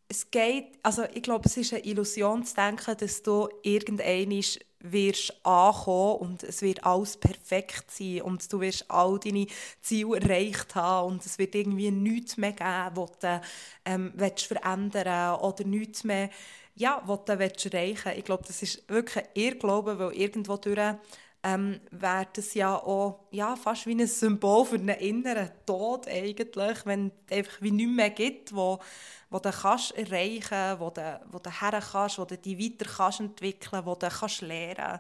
es 0.08 0.30
geht, 0.30 0.78
also 0.84 1.04
ich 1.14 1.24
glaube, 1.24 1.48
es 1.48 1.58
ist 1.58 1.74
eine 1.74 1.84
Illusion 1.84 2.44
zu 2.46 2.56
denken, 2.56 2.96
dass 2.98 3.24
du 3.24 3.50
irgendwann 3.64 4.44
wirst 4.80 5.34
ankommen 5.44 6.18
und 6.20 6.44
es 6.44 6.62
wird 6.62 6.84
alles 6.86 7.18
perfekt 7.18 7.90
sein 7.90 8.22
und 8.22 8.52
du 8.54 8.62
wirst 8.62 8.90
all 8.90 9.20
deine 9.20 9.48
Ziele 9.82 10.18
erreicht 10.20 10.76
haben 10.76 11.14
und 11.14 11.26
es 11.26 11.40
wird 11.40 11.56
irgendwie 11.56 11.90
nichts 11.90 12.38
mehr 12.38 12.52
geben, 12.52 12.92
was 12.94 13.18
du 13.20 13.42
ähm, 13.86 14.14
verändern 14.38 15.40
oder 15.40 15.64
nichts 15.64 16.04
mehr, 16.04 16.30
ja, 16.76 17.02
was 17.06 17.26
du 17.26 17.40
willst. 17.40 17.66
Ich 17.66 18.26
glaube, 18.26 18.44
das 18.46 18.62
ist 18.62 18.88
wirklich 18.88 19.26
ein 19.26 19.32
Irrglaube, 19.34 19.98
weil 19.98 20.14
irgendwo 20.14 20.58
durch 20.58 20.96
ähm, 21.46 21.80
wäre 21.92 22.28
das 22.34 22.56
ja 22.56 22.76
auch 22.76 23.20
ja, 23.30 23.56
fast 23.56 23.86
wie 23.86 23.92
ein 23.92 24.08
Symbol 24.08 24.66
für 24.66 24.76
einen 24.78 24.98
inneren 24.98 25.52
Tod 25.68 26.08
eigentlich, 26.08 26.86
wenn 26.86 27.12
es 27.28 27.38
einfach 27.38 27.62
wie 27.62 27.70
nichts 27.70 27.96
mehr 27.96 28.10
gibt, 28.10 28.56
wo, 28.56 28.80
wo 29.30 29.38
du 29.38 29.52
kannst 29.52 29.96
erreichen 29.96 30.80
wo 30.80 30.90
du, 30.90 31.22
wo 31.32 31.38
du 31.38 31.52
her 31.52 31.84
kannst, 31.92 32.18
wo 32.18 32.26
du 32.26 32.36
dich 32.36 32.58
weiter 32.58 32.92
kannst 32.92 33.20
entwickeln 33.20 33.86
wo 33.86 33.94
du 33.94 34.10
kannst 34.10 34.42
lernen 34.42 35.00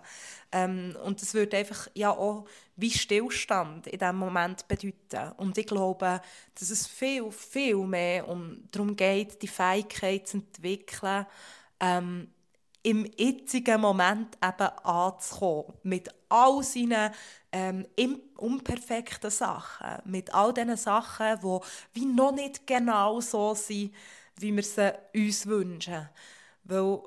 ähm, 0.51 0.95
Und 1.03 1.19
das 1.19 1.33
würde 1.33 1.57
einfach 1.57 1.87
ja 1.95 2.11
auch 2.11 2.45
wie 2.75 2.91
Stillstand 2.91 3.87
in 3.87 3.97
diesem 3.97 4.17
Moment 4.17 4.67
bedeuten. 4.67 5.31
Und 5.37 5.57
ich 5.57 5.65
glaube, 5.65 6.21
dass 6.59 6.69
es 6.69 6.85
viel, 6.85 7.31
viel 7.31 7.77
mehr 7.77 8.27
um, 8.27 8.69
darum 8.71 8.95
geht, 8.95 9.41
die 9.41 9.47
Fähigkeit 9.47 10.27
zu 10.27 10.37
entwickeln, 10.37 11.25
ähm, 11.79 12.27
im 12.85 13.09
jetzigen 13.17 13.81
Moment 13.81 14.37
eben 14.43 14.69
anzukommen. 14.83 15.73
Mit 15.81 16.09
all 16.29 16.61
seinen 16.61 17.11
ähm, 17.51 17.85
unperfekten 18.37 19.31
Sachen. 19.31 20.01
Mit 20.05 20.33
all 20.33 20.53
diesen 20.53 20.77
Sachen, 20.77 21.39
die 21.41 21.59
wie 21.99 22.05
noch 22.05 22.31
nicht 22.31 22.67
genau 22.67 23.19
so 23.21 23.55
sind, 23.55 23.91
wie 24.37 24.55
wir 24.55 24.63
sie 24.63 24.93
uns 25.15 25.47
wünschen. 25.47 26.09
Weil 26.63 27.01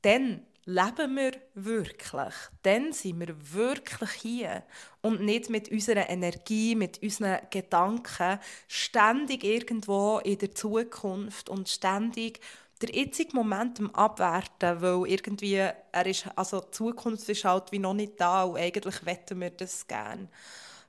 dann 0.00 0.46
leben 0.64 1.16
wir 1.16 1.32
wirklich. 1.54 2.34
Dann 2.62 2.92
sind 2.92 3.20
wir 3.20 3.34
wirklich 3.52 4.10
hier. 4.12 4.62
Und 5.02 5.20
nicht 5.20 5.50
mit 5.50 5.70
unserer 5.70 6.08
Energie, 6.08 6.74
mit 6.74 7.02
unseren 7.02 7.40
Gedanken 7.50 8.38
ständig 8.68 9.44
irgendwo 9.44 10.18
in 10.20 10.38
der 10.38 10.54
Zukunft 10.54 11.50
und 11.50 11.68
ständig 11.68 12.40
der 12.86 12.94
jetzige 12.94 13.34
Moment 13.34 13.78
im 13.78 13.94
Abwerten, 13.94 14.80
weil 14.80 15.08
irgendwie, 15.08 15.54
er 15.54 16.06
ist, 16.06 16.28
also 16.36 16.60
die 16.60 16.70
Zukunft 16.70 17.28
ist 17.28 17.44
halt 17.44 17.72
wie 17.72 17.78
noch 17.78 17.94
nicht 17.94 18.20
da 18.20 18.44
und 18.44 18.58
eigentlich 18.58 19.04
wetten 19.04 19.40
wir 19.40 19.50
das 19.50 19.86
gerne. 19.86 20.28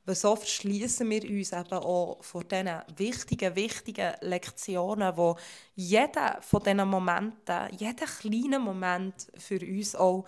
Weil 0.06 0.16
so 0.16 0.36
verschließen 0.36 1.10
wir 1.10 1.24
uns 1.24 1.52
eben 1.52 1.74
auch 1.74 2.24
vor 2.24 2.44
diesen 2.44 2.82
wichtigen, 2.96 3.56
wichtigen 3.56 4.14
Lektionen, 4.22 5.18
wo 5.18 5.36
jeder 5.76 6.40
von 6.42 6.62
diesen 6.62 6.88
Momenten, 6.88 7.76
jeder 7.78 8.06
kleine 8.06 8.60
Moment 8.60 9.28
für 9.38 9.60
uns 9.60 9.96
auch 9.96 10.26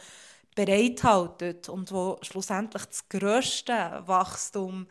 bereithalten 0.56 1.60
und 1.70 1.92
wo 1.92 2.18
schlussendlich 2.24 2.86
das 2.86 3.08
grösste 3.08 4.02
Wachstum 4.08 4.88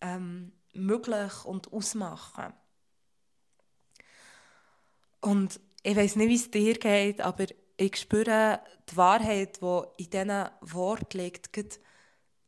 ähm, 0.00 0.52
möglich 0.72 1.44
und 1.44 1.70
ausmachen. 1.72 2.54
Und 5.20 5.60
ich 5.82 5.96
weiß 5.96 6.16
nicht, 6.16 6.28
wie 6.28 6.34
es 6.34 6.50
dir 6.50 6.74
geht, 6.74 7.20
aber 7.20 7.46
ich 7.76 7.96
spüre 7.96 8.60
die 8.90 8.96
Wahrheit, 8.96 9.60
die 9.62 9.82
in 10.04 10.10
diesen 10.10 10.48
Worten 10.60 11.18
liegt, 11.18 11.80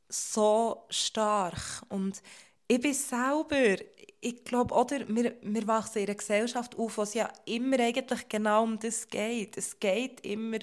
so 0.08 0.84
stark. 0.90 1.82
Und 1.88 2.22
ich 2.68 2.80
bin 2.80 2.94
selber, 2.94 3.76
ich 4.20 4.44
glaube, 4.44 4.74
oder, 4.74 5.08
wir, 5.08 5.36
wir 5.42 5.66
wachsen 5.66 5.98
in 5.98 6.04
einer 6.06 6.14
Gesellschaft 6.16 6.76
auf, 6.78 6.98
wo 6.98 7.02
es 7.02 7.14
ja 7.14 7.32
immer 7.46 7.78
eigentlich 7.80 8.28
genau 8.28 8.62
um 8.64 8.78
das 8.78 9.08
geht. 9.08 9.56
Es 9.56 9.78
geht 9.80 10.20
immer 10.20 10.58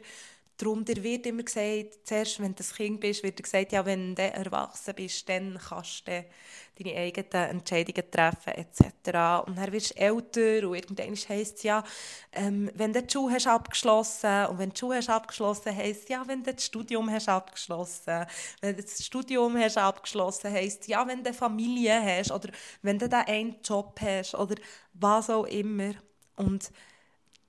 Darum, 0.59 0.83
dir 0.83 1.01
wird 1.01 1.25
immer 1.25 1.43
gesagt, 1.43 2.05
zuerst, 2.05 2.41
wenn 2.41 2.53
du 2.53 2.61
ein 2.61 2.75
Kind 2.75 2.99
bist, 2.99 3.23
wird 3.23 3.41
gesagt, 3.41 3.71
ja, 3.71 3.85
wenn 3.85 4.13
du 4.13 4.21
erwachsen 4.21 4.93
bist, 4.93 5.29
dann 5.29 5.57
kannst 5.57 6.05
du 6.05 6.25
deine 6.77 6.97
eigenen 6.97 7.49
Entscheidungen 7.49 8.11
treffen, 8.11 8.53
etc. 8.53 9.47
Und 9.47 9.57
dann 9.57 9.71
wirst 9.71 9.91
du 9.91 10.01
älter 10.01 10.67
und 10.67 10.75
irgendwann 10.75 11.15
heisst 11.15 11.57
es 11.57 11.63
ja, 11.63 11.81
ähm, 12.33 12.69
wenn 12.73 12.91
du 12.91 13.01
die 13.01 13.09
Schule 13.09 13.35
hast 13.35 13.47
abgeschlossen 13.47 14.47
und 14.47 14.59
wenn 14.59 14.69
du 14.69 14.73
die 14.73 14.79
Schule 14.79 14.97
hast 14.97 15.09
abgeschlossen, 15.09 15.73
heisst 15.73 16.03
es 16.03 16.09
ja, 16.09 16.27
wenn 16.27 16.43
du 16.43 16.53
das 16.53 16.65
Studium 16.65 17.09
hast 17.09 17.29
abgeschlossen. 17.29 18.25
Wenn 18.59 18.75
du 18.75 18.81
das 18.81 19.05
Studium 19.05 19.57
hast 19.57 19.77
abgeschlossen, 19.77 20.51
heisst 20.51 20.81
es 20.81 20.87
ja, 20.87 21.07
wenn 21.07 21.23
du 21.23 21.33
Familie 21.33 22.01
hast 22.03 22.31
oder 22.31 22.49
wenn 22.81 22.99
du 22.99 23.07
da 23.07 23.21
einen 23.21 23.55
Job 23.63 23.97
hast 24.01 24.35
oder 24.35 24.55
was 24.91 25.29
auch 25.29 25.45
immer. 25.45 25.93
Und 26.35 26.69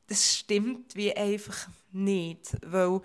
das 0.06 0.36
stimmt 0.38 0.94
wie 0.94 1.16
einfach 1.16 1.68
nicht, 1.92 2.56
weil 2.66 3.00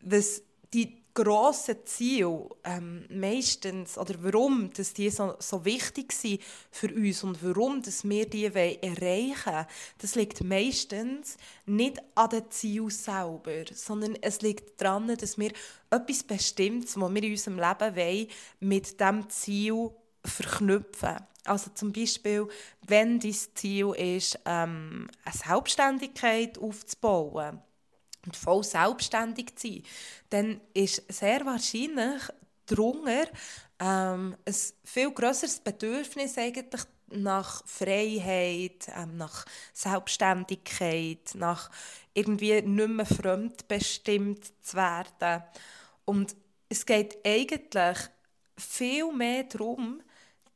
was 0.00 0.42
die 0.72 1.04
grossen 1.14 1.76
Ziele 1.84 2.48
ähm, 2.64 3.06
meistens, 3.08 3.96
oder 3.96 4.14
warum 4.20 4.70
dass 4.72 4.92
die 4.92 5.08
so, 5.10 5.34
so 5.38 5.64
wichtig 5.64 6.12
sind 6.12 6.42
für 6.72 6.92
uns 6.92 7.22
und 7.22 7.42
warum 7.42 7.80
dass 7.80 8.06
wir 8.06 8.28
die 8.28 8.46
erreichen 8.46 9.44
wollen, 9.46 9.66
das 9.98 10.16
liegt 10.16 10.42
meistens 10.42 11.36
nicht 11.66 12.02
an 12.16 12.30
den 12.30 12.50
Zielen 12.50 12.90
selber, 12.90 13.64
sondern 13.72 14.16
es 14.20 14.42
liegt 14.42 14.80
daran, 14.80 15.16
dass 15.16 15.38
wir 15.38 15.52
etwas 15.90 16.24
Bestimmtes, 16.24 17.00
was 17.00 17.14
wir 17.14 17.22
in 17.22 17.30
unserem 17.30 17.58
Leben 17.58 17.96
wollen, 17.96 18.28
mit 18.58 19.00
diesem 19.00 19.30
Ziel 19.30 19.90
verknüpfen. 20.24 21.18
Also 21.44 21.70
zum 21.74 21.92
Beispiel, 21.92 22.48
wenn 22.88 23.20
dein 23.20 23.36
Ziel 23.54 23.94
ist, 23.94 24.38
ähm, 24.46 25.08
eine 25.24 25.34
Selbstständigkeit 25.34 26.58
aufzubauen 26.58 27.62
und 28.24 28.36
voll 28.36 28.64
selbstständig 28.64 29.56
zu 29.56 29.68
sein, 29.68 29.82
dann 30.30 30.60
ist 30.72 31.02
sehr 31.12 31.44
wahrscheinlich 31.44 32.22
darunter 32.66 33.26
ähm, 33.80 34.36
ein 34.46 34.54
viel 34.84 35.10
grösseres 35.10 35.60
Bedürfnis 35.60 36.38
eigentlich 36.38 36.82
nach 37.08 37.62
Freiheit, 37.66 38.88
ähm, 38.96 39.16
nach 39.16 39.44
Selbstständigkeit, 39.72 41.34
nach 41.34 41.70
irgendwie 42.14 42.62
nicht 42.62 42.88
mehr 42.88 43.06
fremdbestimmt 43.06 44.52
zu 44.62 44.76
werden. 44.76 45.42
Und 46.04 46.34
es 46.68 46.86
geht 46.86 47.18
eigentlich 47.24 47.98
viel 48.56 49.12
mehr 49.12 49.44
darum, 49.44 50.02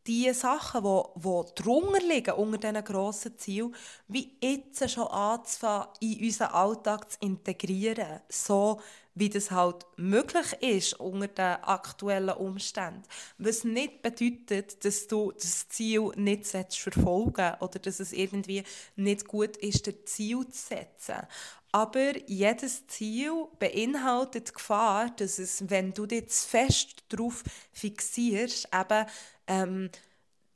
die 0.09 0.33
Sachen, 0.33 0.83
die, 0.83 1.21
die 1.21 1.63
drunter 1.63 2.01
liegen, 2.01 2.35
unter 2.35 2.59
diesen 2.59 2.85
grossen 2.85 3.39
Zielen, 3.39 3.75
wie 4.09 4.37
jetzt 4.43 4.91
schon 4.91 5.07
anzufangen, 5.07 5.89
in 6.01 6.25
unseren 6.25 6.49
Alltag 6.49 7.13
zu 7.13 7.19
integrieren. 7.21 8.21
So, 8.29 8.81
wie 9.15 9.29
das 9.29 9.51
halt 9.51 9.85
möglich 9.97 10.53
ist 10.61 10.95
unter 11.01 11.27
den 11.29 11.65
aktuellen 11.65 12.37
Umständen. 12.37 13.03
Was 13.39 13.65
nicht 13.65 14.01
bedeutet, 14.01 14.85
dass 14.85 15.09
du 15.09 15.33
das 15.33 15.69
Ziel 15.69 16.13
nicht 16.17 16.47
verfolgen 16.47 17.55
oder 17.61 17.79
dass 17.79 18.01
es 18.01 18.13
irgendwie 18.13 18.63
nicht 18.97 19.27
gut 19.27 19.57
ist, 19.57 19.87
das 19.87 19.95
Ziel 20.05 20.47
zu 20.49 20.69
setzen. 20.69 21.27
Aber 21.71 22.17
jedes 22.29 22.87
Ziel 22.87 23.47
beinhaltet 23.59 24.49
die 24.49 24.53
Gefahr, 24.53 25.11
dass 25.11 25.39
es, 25.39 25.69
wenn 25.69 25.93
du 25.93 26.07
dich 26.07 26.29
zu 26.29 26.49
fest 26.49 27.05
darauf 27.11 27.45
fixierst, 27.73 28.69
eben 28.75 29.07
ähm, 29.47 29.91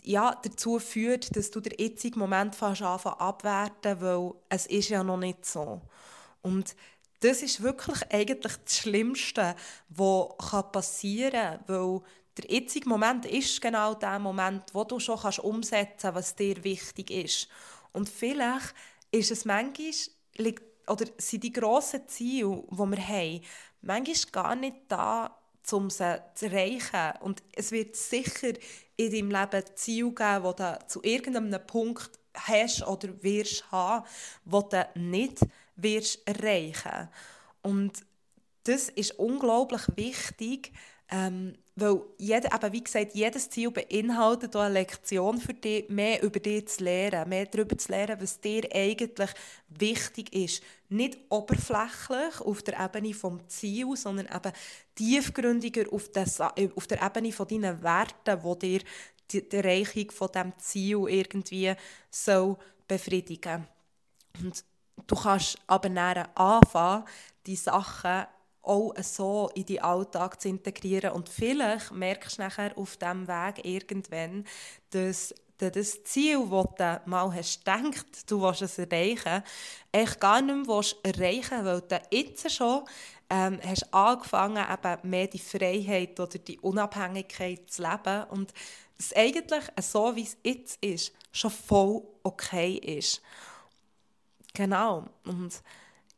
ja, 0.03 0.35
dazu 0.43 0.79
führt, 0.79 1.37
dass 1.37 1.51
du 1.51 1.61
den 1.61 1.79
jetzigen 1.79 2.19
Moment 2.19 2.55
fast 2.55 2.83
anfangen 2.83 3.21
abwerten, 3.21 4.01
weil 4.01 4.33
es 4.49 4.67
ist 4.67 4.89
ja 4.89 5.05
noch 5.05 5.19
nicht 5.19 5.45
so. 5.45 5.83
Und 6.41 6.75
das 7.21 7.43
ist 7.43 7.63
wirklich 7.63 8.03
eigentlich 8.11 8.57
das 8.57 8.79
Schlimmste, 8.79 9.55
was 9.89 10.73
passieren 10.73 11.33
kann, 11.33 11.61
weil 11.67 12.01
der 12.37 12.51
jetzige 12.51 12.89
Moment 12.89 13.27
ist 13.27 13.61
genau 13.61 13.95
der 13.95 14.19
Moment, 14.19 14.65
wo 14.73 14.85
du 14.85 14.99
schon 14.99 15.21
kannst 15.21 15.39
umsetzen 15.39 15.99
kannst, 16.01 16.17
was 16.17 16.35
dir 16.35 16.65
wichtig 16.65 17.11
ist. 17.11 17.49
Und 17.93 18.09
vielleicht 18.09 18.75
ist 19.11 19.31
es 19.31 19.45
manchmal, 19.45 19.93
oder 20.87 21.07
sind 21.19 21.45
die 21.45 21.53
grossen 21.53 22.07
Ziele, 22.09 22.65
die 22.71 22.77
wir 22.77 23.09
haben, 23.09 23.41
manchmal 23.83 24.33
gar 24.33 24.55
nicht 24.55 24.77
da, 24.89 25.37
um 25.71 25.91
sie 25.91 26.21
zu 26.35 26.47
erreichen. 26.47 27.19
Und 27.21 27.43
es 27.55 27.71
wird 27.71 27.97
sicher 27.97 28.53
in 28.97 29.13
deinem 29.13 29.31
Leben 29.31 29.65
Ziele 29.75 30.13
geben, 30.13 30.45
die 30.45 30.63
du 30.63 30.79
zu 30.87 31.03
irgendeinem 31.03 31.67
Punkt 31.67 32.11
hast 32.35 32.87
oder 32.87 33.23
wirst 33.23 33.71
haben, 33.71 34.07
wo 34.45 34.63
du 34.63 34.89
nicht 34.95 35.41
wirst 35.77 36.27
erreichen. 36.27 37.09
Und 37.63 38.05
das 38.65 38.89
ist 38.89 39.19
unglaublich 39.19 39.83
wichtig, 39.97 40.73
ähm, 41.11 41.57
weil 41.75 42.03
jeder, 42.19 42.55
eben 42.55 42.73
wie 42.73 42.85
gesagt, 42.85 43.15
jedes 43.15 43.49
Ziel 43.49 43.71
beinhaltet 43.71 44.55
eine 44.57 44.75
Lektion 44.75 45.41
für 45.41 45.55
dich, 45.55 45.89
mehr 45.89 46.23
über 46.23 46.39
dich 46.39 46.69
zu 46.69 46.85
lernen, 46.85 47.29
mehr 47.31 47.47
darüber 47.47 47.79
zu 47.79 47.91
lernen, 47.91 48.21
was 48.21 48.41
dir 48.41 48.69
eigentlich 48.75 49.31
wichtig 49.71 50.35
ist. 50.35 50.63
Nicht 50.91 51.19
oberflächlich 51.31 52.41
auf 52.41 52.63
der 52.63 52.79
Ebene 52.79 53.15
des 53.15 53.49
Ziels, 53.49 54.03
sondern 54.03 54.27
eben 54.27 54.53
tiefgründiger 54.95 55.91
auf 55.91 56.11
der, 56.11 56.27
auf 56.77 56.87
der 56.87 57.03
Ebene 57.03 57.33
von 57.33 57.49
deinen 57.49 57.83
Werten, 57.83 58.39
die 58.43 58.59
dir 58.59 58.85
die, 59.31 59.49
die 59.49 59.57
Erreichung 59.57 60.11
von 60.11 60.29
diesem 60.29 60.59
Ziel 60.59 61.05
irgendwie 61.09 61.75
so 62.11 62.59
befriedigen. 62.87 63.67
Und 64.43 64.63
du 65.07 65.15
kannst 65.15 65.57
aber 65.67 65.89
dann 65.89 66.29
anfangen, 66.35 67.05
die 67.47 67.57
Sachen 67.57 68.27
auch 68.63 68.95
so 69.03 69.51
in 69.55 69.67
die 69.67 69.81
Alltag 69.81 70.41
zu 70.41 70.49
integrieren. 70.49 71.13
Und 71.13 71.29
vielleicht 71.29 71.93
merkst 71.93 72.39
du 72.39 72.43
nachher 72.43 72.77
auf 72.77 72.97
diesem 72.97 73.27
Weg 73.27 73.65
irgendwann, 73.65 74.45
dass 74.91 75.35
das 75.59 76.03
Ziel, 76.05 76.47
das 76.51 76.67
du 76.77 77.11
mal 77.11 77.33
hast 77.33 77.65
gedacht, 77.65 78.31
du 78.31 78.43
willst 78.43 78.63
es 78.63 78.79
erreichen, 78.79 79.43
eigentlich 79.93 80.19
gar 80.19 80.41
nicht 80.41 80.67
mehr 80.67 80.83
erreichen 81.03 81.65
willst, 81.65 81.91
weil 81.91 82.01
du 82.01 82.17
jetzt 82.17 82.51
schon 82.51 82.85
ähm, 83.31 83.61
hast 83.65 83.93
angefangen, 83.95 84.65
eben 84.71 85.11
mehr 85.11 85.27
die 85.27 85.39
Freiheit 85.39 86.19
oder 86.19 86.39
die 86.39 86.59
Unabhängigkeit 86.59 87.71
zu 87.71 87.83
leben 87.83 88.25
und 88.31 88.53
es 88.99 89.15
eigentlich 89.15 89.65
so, 89.81 90.15
wie 90.15 90.23
es 90.23 90.37
jetzt 90.43 90.83
ist, 90.85 91.13
schon 91.33 91.51
voll 91.51 92.03
okay 92.23 92.75
ist. 92.75 93.23
Genau. 94.55 95.07
Und 95.25 95.63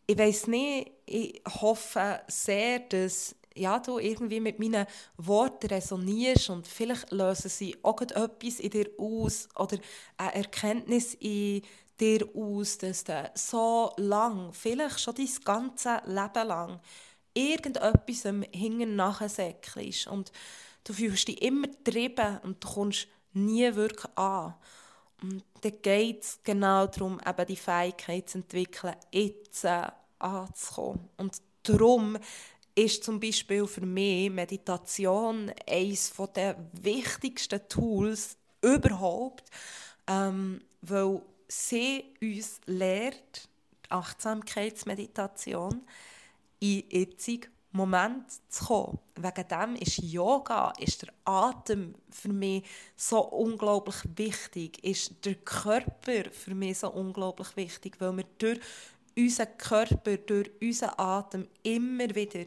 ich 0.06 0.18
weiß 0.18 0.48
nicht, 0.48 0.90
ich 1.06 1.42
hoffe 1.60 2.20
sehr, 2.28 2.80
dass 2.80 3.34
ja, 3.56 3.78
du 3.78 3.98
irgendwie 3.98 4.40
mit 4.40 4.58
meinen 4.58 4.86
Worten 5.16 5.68
resonierst 5.68 6.50
und 6.50 6.66
vielleicht 6.66 7.12
lösen 7.12 7.48
sie 7.48 7.76
auch 7.82 8.00
etwas 8.00 8.60
in 8.60 8.70
dir 8.70 8.90
aus 8.98 9.48
oder 9.54 9.78
eine 10.16 10.34
Erkenntnis 10.34 11.14
in 11.20 11.62
dir 12.00 12.28
aus, 12.34 12.78
dass 12.78 13.04
du 13.04 13.30
so 13.34 13.92
lang, 13.96 14.52
vielleicht 14.52 15.00
schon 15.00 15.14
dein 15.14 15.28
ganze 15.44 16.02
Leben 16.06 16.48
lang, 16.48 16.80
irgendetwas 17.32 18.22
hinten 18.52 18.96
nachsäckelst 18.96 20.08
und 20.08 20.32
du 20.84 20.92
fühlst 20.92 21.28
dich 21.28 21.40
immer 21.42 21.68
getrieben 21.68 22.40
und 22.42 22.62
du 22.62 22.68
kommst 22.68 23.08
nie 23.32 23.74
wirklich 23.74 24.16
an. 24.16 24.54
Und 25.22 25.44
dann 25.62 25.82
geht 25.82 26.22
es 26.22 26.40
genau 26.42 26.86
darum, 26.86 27.20
eben 27.26 27.46
die 27.46 27.56
Fähigkeit 27.56 28.28
zu 28.28 28.38
entwickeln, 28.38 28.96
jetzt 29.10 29.64
anzukommen. 30.24 31.08
Und 31.16 31.36
darum 31.62 32.18
ist 32.74 33.04
zum 33.04 33.20
Beispiel 33.20 33.66
für 33.66 33.86
mich 33.86 34.30
Meditation 34.30 35.52
eines 35.68 36.12
der 36.34 36.56
wichtigsten 36.72 37.60
Tools 37.68 38.36
überhaupt, 38.62 39.48
ähm, 40.06 40.60
weil 40.82 41.22
sie 41.48 42.04
uns 42.20 42.60
lehrt, 42.66 43.48
Achtsamkeitsmeditation, 43.88 45.82
in 46.60 46.84
jetzigen 46.90 47.50
Moment 47.72 48.24
zu 48.48 48.64
kommen. 48.64 48.98
Wegen 49.16 49.48
dem 49.48 49.76
ist 49.76 49.98
Yoga, 49.98 50.72
ist 50.78 51.02
der 51.02 51.12
Atem 51.24 51.94
für 52.08 52.32
mich 52.32 52.64
so 52.96 53.20
unglaublich 53.20 53.96
wichtig, 54.16 54.82
ist 54.84 55.24
der 55.24 55.34
Körper 55.34 56.30
für 56.30 56.54
mich 56.54 56.78
so 56.78 56.90
unglaublich 56.90 57.56
wichtig, 57.56 58.00
weil 58.00 58.16
wir 58.16 58.24
durch 58.38 58.60
unseren 59.16 59.56
Körper, 59.58 60.16
durch 60.16 60.50
unseren 60.60 60.98
Atem 60.98 61.48
immer 61.62 62.14
wieder 62.14 62.44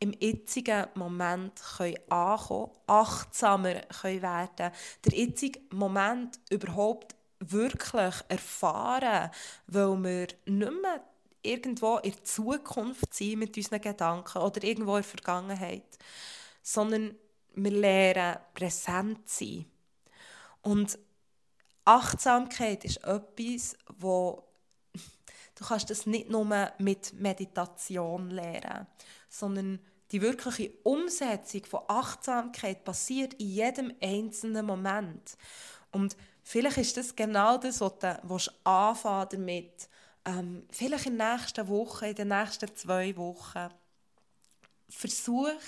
im 0.00 0.14
jetzigen 0.18 0.86
Moment 0.94 1.60
können 1.76 1.98
ankommen 2.08 2.72
achtsamer 2.86 3.80
können 4.00 4.22
werden 4.22 4.72
der 5.04 5.12
jetzige 5.12 5.60
Moment 5.72 6.40
überhaupt 6.48 7.14
wirklich 7.38 8.14
erfahren, 8.28 9.30
weil 9.66 10.02
wir 10.02 10.26
nicht 10.46 10.82
mehr 10.82 11.04
irgendwo 11.42 11.98
in 11.98 12.12
der 12.12 12.24
Zukunft 12.24 13.14
sind 13.14 13.38
mit 13.38 13.56
unseren 13.56 13.80
Gedanken 13.80 14.38
oder 14.38 14.62
irgendwo 14.62 14.96
in 14.96 15.02
der 15.02 15.10
Vergangenheit, 15.10 15.98
sondern 16.62 17.14
wir 17.54 17.70
lernen 17.70 18.38
präsent 18.54 19.28
zu 19.28 19.44
sein. 19.44 19.66
Und 20.62 20.98
Achtsamkeit 21.84 22.84
ist 22.84 23.04
etwas, 23.04 23.76
wo 23.98 24.49
du 25.60 25.66
kannst 25.66 25.90
das 25.90 26.06
nicht 26.06 26.30
nur 26.30 26.72
mit 26.78 27.12
Meditation 27.12 28.30
lernen, 28.30 28.86
sondern 29.28 29.78
die 30.10 30.22
wirkliche 30.22 30.72
Umsetzung 30.82 31.66
von 31.66 31.82
Achtsamkeit 31.86 32.82
passiert 32.82 33.34
in 33.34 33.48
jedem 33.48 33.94
einzelnen 34.00 34.64
Moment. 34.64 35.36
Und 35.92 36.16
vielleicht 36.42 36.78
ist 36.78 36.96
das 36.96 37.14
genau 37.14 37.58
das, 37.58 37.80
was 37.80 38.44
du 38.46 38.50
anfangen 38.64 39.28
damit 39.30 39.88
ähm, 40.24 40.64
vielleicht 40.70 41.06
in 41.06 41.18
der 41.18 41.36
nächsten 41.36 41.68
Woche, 41.68 42.08
in 42.08 42.14
den 42.14 42.28
nächsten 42.28 42.74
zwei 42.74 43.14
Wochen. 43.16 43.68
Versuch 44.88 45.60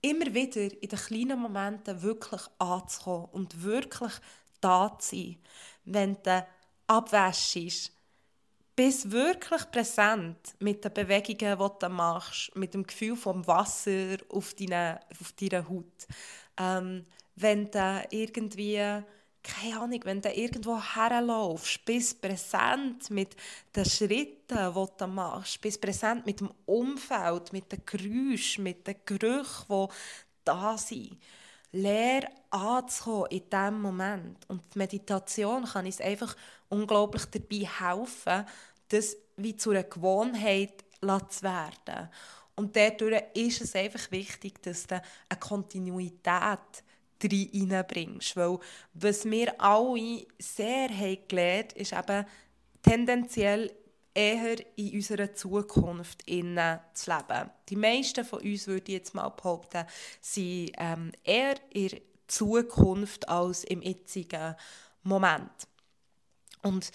immer 0.00 0.34
wieder 0.34 0.60
in 0.60 0.88
den 0.88 0.98
kleinen 0.98 1.38
Momenten 1.38 2.02
wirklich 2.02 2.42
anzukommen 2.58 3.28
und 3.32 3.62
wirklich 3.62 4.12
da 4.60 4.96
zu 4.98 5.16
sein. 5.16 5.38
Wenn 5.84 6.16
du 6.22 6.46
abwäschst, 6.88 7.92
bist 8.74 9.10
wirklich 9.10 9.70
präsent 9.70 10.54
mit 10.58 10.84
den 10.84 10.92
Bewegungen, 10.92 11.58
die 11.58 11.78
du 11.78 11.88
machst, 11.88 12.54
mit 12.56 12.74
dem 12.74 12.86
Gefühl 12.86 13.16
vom 13.16 13.46
Wasser 13.46 14.16
auf 14.28 14.54
deiner, 14.54 15.00
auf 15.20 15.32
deiner 15.32 15.68
Haut. 15.68 16.06
Ähm, 16.58 17.04
wenn 17.36 17.70
du 17.70 18.04
irgendwie 18.10 19.02
keine 19.42 19.80
Ahnung, 19.80 20.00
wenn 20.04 20.22
du 20.22 20.32
irgendwo 20.32 20.80
herlaufst, 20.80 21.84
bist 21.84 22.20
präsent 22.20 23.10
mit 23.10 23.34
den 23.74 23.84
Schritten, 23.84 24.72
die 24.74 24.86
du 24.98 25.06
machst, 25.06 25.60
bist 25.60 25.80
präsent 25.80 26.24
mit 26.26 26.40
dem 26.40 26.52
Umfeld, 26.64 27.52
mit 27.52 27.72
den 27.72 27.82
Geräuschen, 27.84 28.64
mit 28.64 28.86
den 28.86 28.96
Gerüchen, 29.04 29.66
die 29.68 29.86
da 30.44 30.78
sind. 30.78 31.18
Lehr 31.72 32.30
anzukommen 32.50 33.30
in 33.30 33.48
diesem 33.50 33.80
Moment. 33.80 34.48
Und 34.48 34.62
die 34.74 34.78
Meditation 34.78 35.64
kann 35.64 35.86
uns 35.86 36.00
einfach 36.00 36.36
unglaublich 36.72 37.26
dabei 37.26 37.66
helfen, 37.66 38.46
das 38.88 39.16
wie 39.36 39.56
zu 39.56 39.70
einer 39.70 39.84
Gewohnheit 39.84 40.84
zu 41.00 41.42
werden. 41.42 42.08
Und 42.54 42.76
dadurch 42.76 43.22
ist 43.34 43.62
es 43.62 43.74
einfach 43.74 44.10
wichtig, 44.10 44.62
dass 44.62 44.86
du 44.86 45.00
eine 45.28 45.40
Kontinuität 45.40 46.84
reinbringst. 47.22 48.36
Weil 48.36 48.58
was 48.94 49.24
wir 49.24 49.60
alle 49.60 50.26
sehr 50.38 50.88
haben 50.88 51.28
gelernt 51.28 51.72
ist 51.74 51.92
eben 51.92 52.26
tendenziell 52.82 53.72
eher 54.14 54.56
in 54.76 54.94
unserer 54.94 55.32
Zukunft 55.34 56.22
zu 56.22 56.34
leben. 56.34 57.50
Die 57.68 57.76
meisten 57.76 58.24
von 58.24 58.40
uns, 58.40 58.66
würde 58.66 58.92
ich 58.92 58.98
jetzt 58.98 59.14
mal 59.14 59.28
behaupten, 59.30 59.86
sind 60.20 60.72
ähm, 60.76 61.12
eher 61.24 61.54
in 61.70 61.88
der 61.88 61.98
Zukunft 62.26 63.28
als 63.28 63.64
im 63.64 63.82
jetzigen 63.82 64.54
Moment. 65.02 65.68
Und 66.62 66.90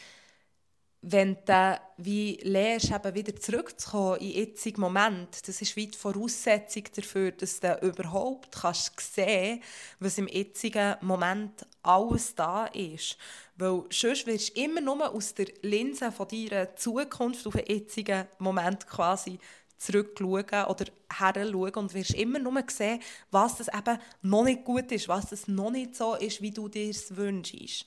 wenn 1.01 1.38
du 1.45 1.80
wie 1.97 2.39
lernst, 2.43 2.91
eben 2.91 3.15
wieder 3.15 3.36
zurückzukommen 3.36 4.19
in 4.19 4.27
den 4.27 4.36
jetzigen 4.36 4.82
Moment, 4.82 5.47
das 5.47 5.62
ist 5.62 5.75
die 5.75 5.91
Voraussetzung 5.91 6.84
dafür, 6.95 7.32
dass 7.32 7.60
du 7.60 7.77
überhaupt 7.82 8.51
kannst 8.51 8.99
sehen 8.99 9.62
was 9.99 10.17
im 10.17 10.27
jetzigen 10.27 10.95
Moment 11.01 11.65
alles 11.84 12.36
da 12.36 12.65
ist. 12.65 13.17
Weil 13.56 13.84
sonst 13.91 14.25
wirst 14.27 14.58
du 14.58 14.62
immer 14.62 14.82
nur 14.82 15.10
aus 15.12 15.34
der 15.34 15.47
Linse 15.62 16.12
von 16.12 16.27
deiner 16.27 16.75
Zukunft 16.75 17.45
auf 17.47 17.56
den 17.56 17.65
jetzigen 17.67 18.25
Moment 18.39 18.88
quasi 18.88 19.39
zurückschauen 19.77 20.65
oder 20.65 20.86
heranschauen 21.13 21.75
und 21.75 21.93
wirst 21.93 22.15
immer 22.15 22.39
nur 22.39 22.63
sehen, 22.69 22.99
was 23.30 23.58
das 23.58 23.67
eben 23.67 23.99
noch 24.23 24.43
nicht 24.43 24.65
gut 24.65 24.91
ist, 24.91 25.08
was 25.08 25.30
das 25.30 25.47
noch 25.47 25.71
nicht 25.71 25.95
so 25.95 26.15
ist, 26.15 26.41
wie 26.41 26.51
du 26.51 26.67
dir 26.67 26.89
es 26.89 27.15
wünschst. 27.15 27.86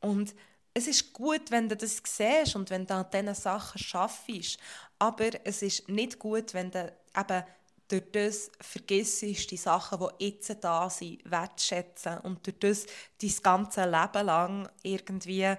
Und 0.00 0.34
es 0.74 0.86
ist 0.86 1.12
gut, 1.12 1.50
wenn 1.50 1.68
du 1.68 1.76
das 1.76 2.02
siehst 2.04 2.56
und 2.56 2.70
wenn 2.70 2.86
du 2.86 2.94
an 2.94 3.06
diesen 3.12 3.34
Sachen 3.34 3.78
schaffst, 3.78 4.58
aber 4.98 5.30
es 5.44 5.62
ist 5.62 5.88
nicht 5.88 6.18
gut, 6.18 6.54
wenn 6.54 6.70
du 6.70 6.92
eben 7.16 7.44
durch 7.88 8.12
das 8.12 8.50
vergisst, 8.60 9.50
die 9.50 9.56
Sachen, 9.56 9.98
die 10.18 10.26
jetzt 10.26 10.56
da 10.60 10.88
sind, 10.88 11.28
wertschätzen 11.28 12.18
und 12.18 12.46
durch 12.46 12.58
das 12.58 12.86
dein 13.20 13.42
ganze 13.42 13.84
Leben 13.84 14.26
lang 14.26 14.68
irgendwie 14.82 15.54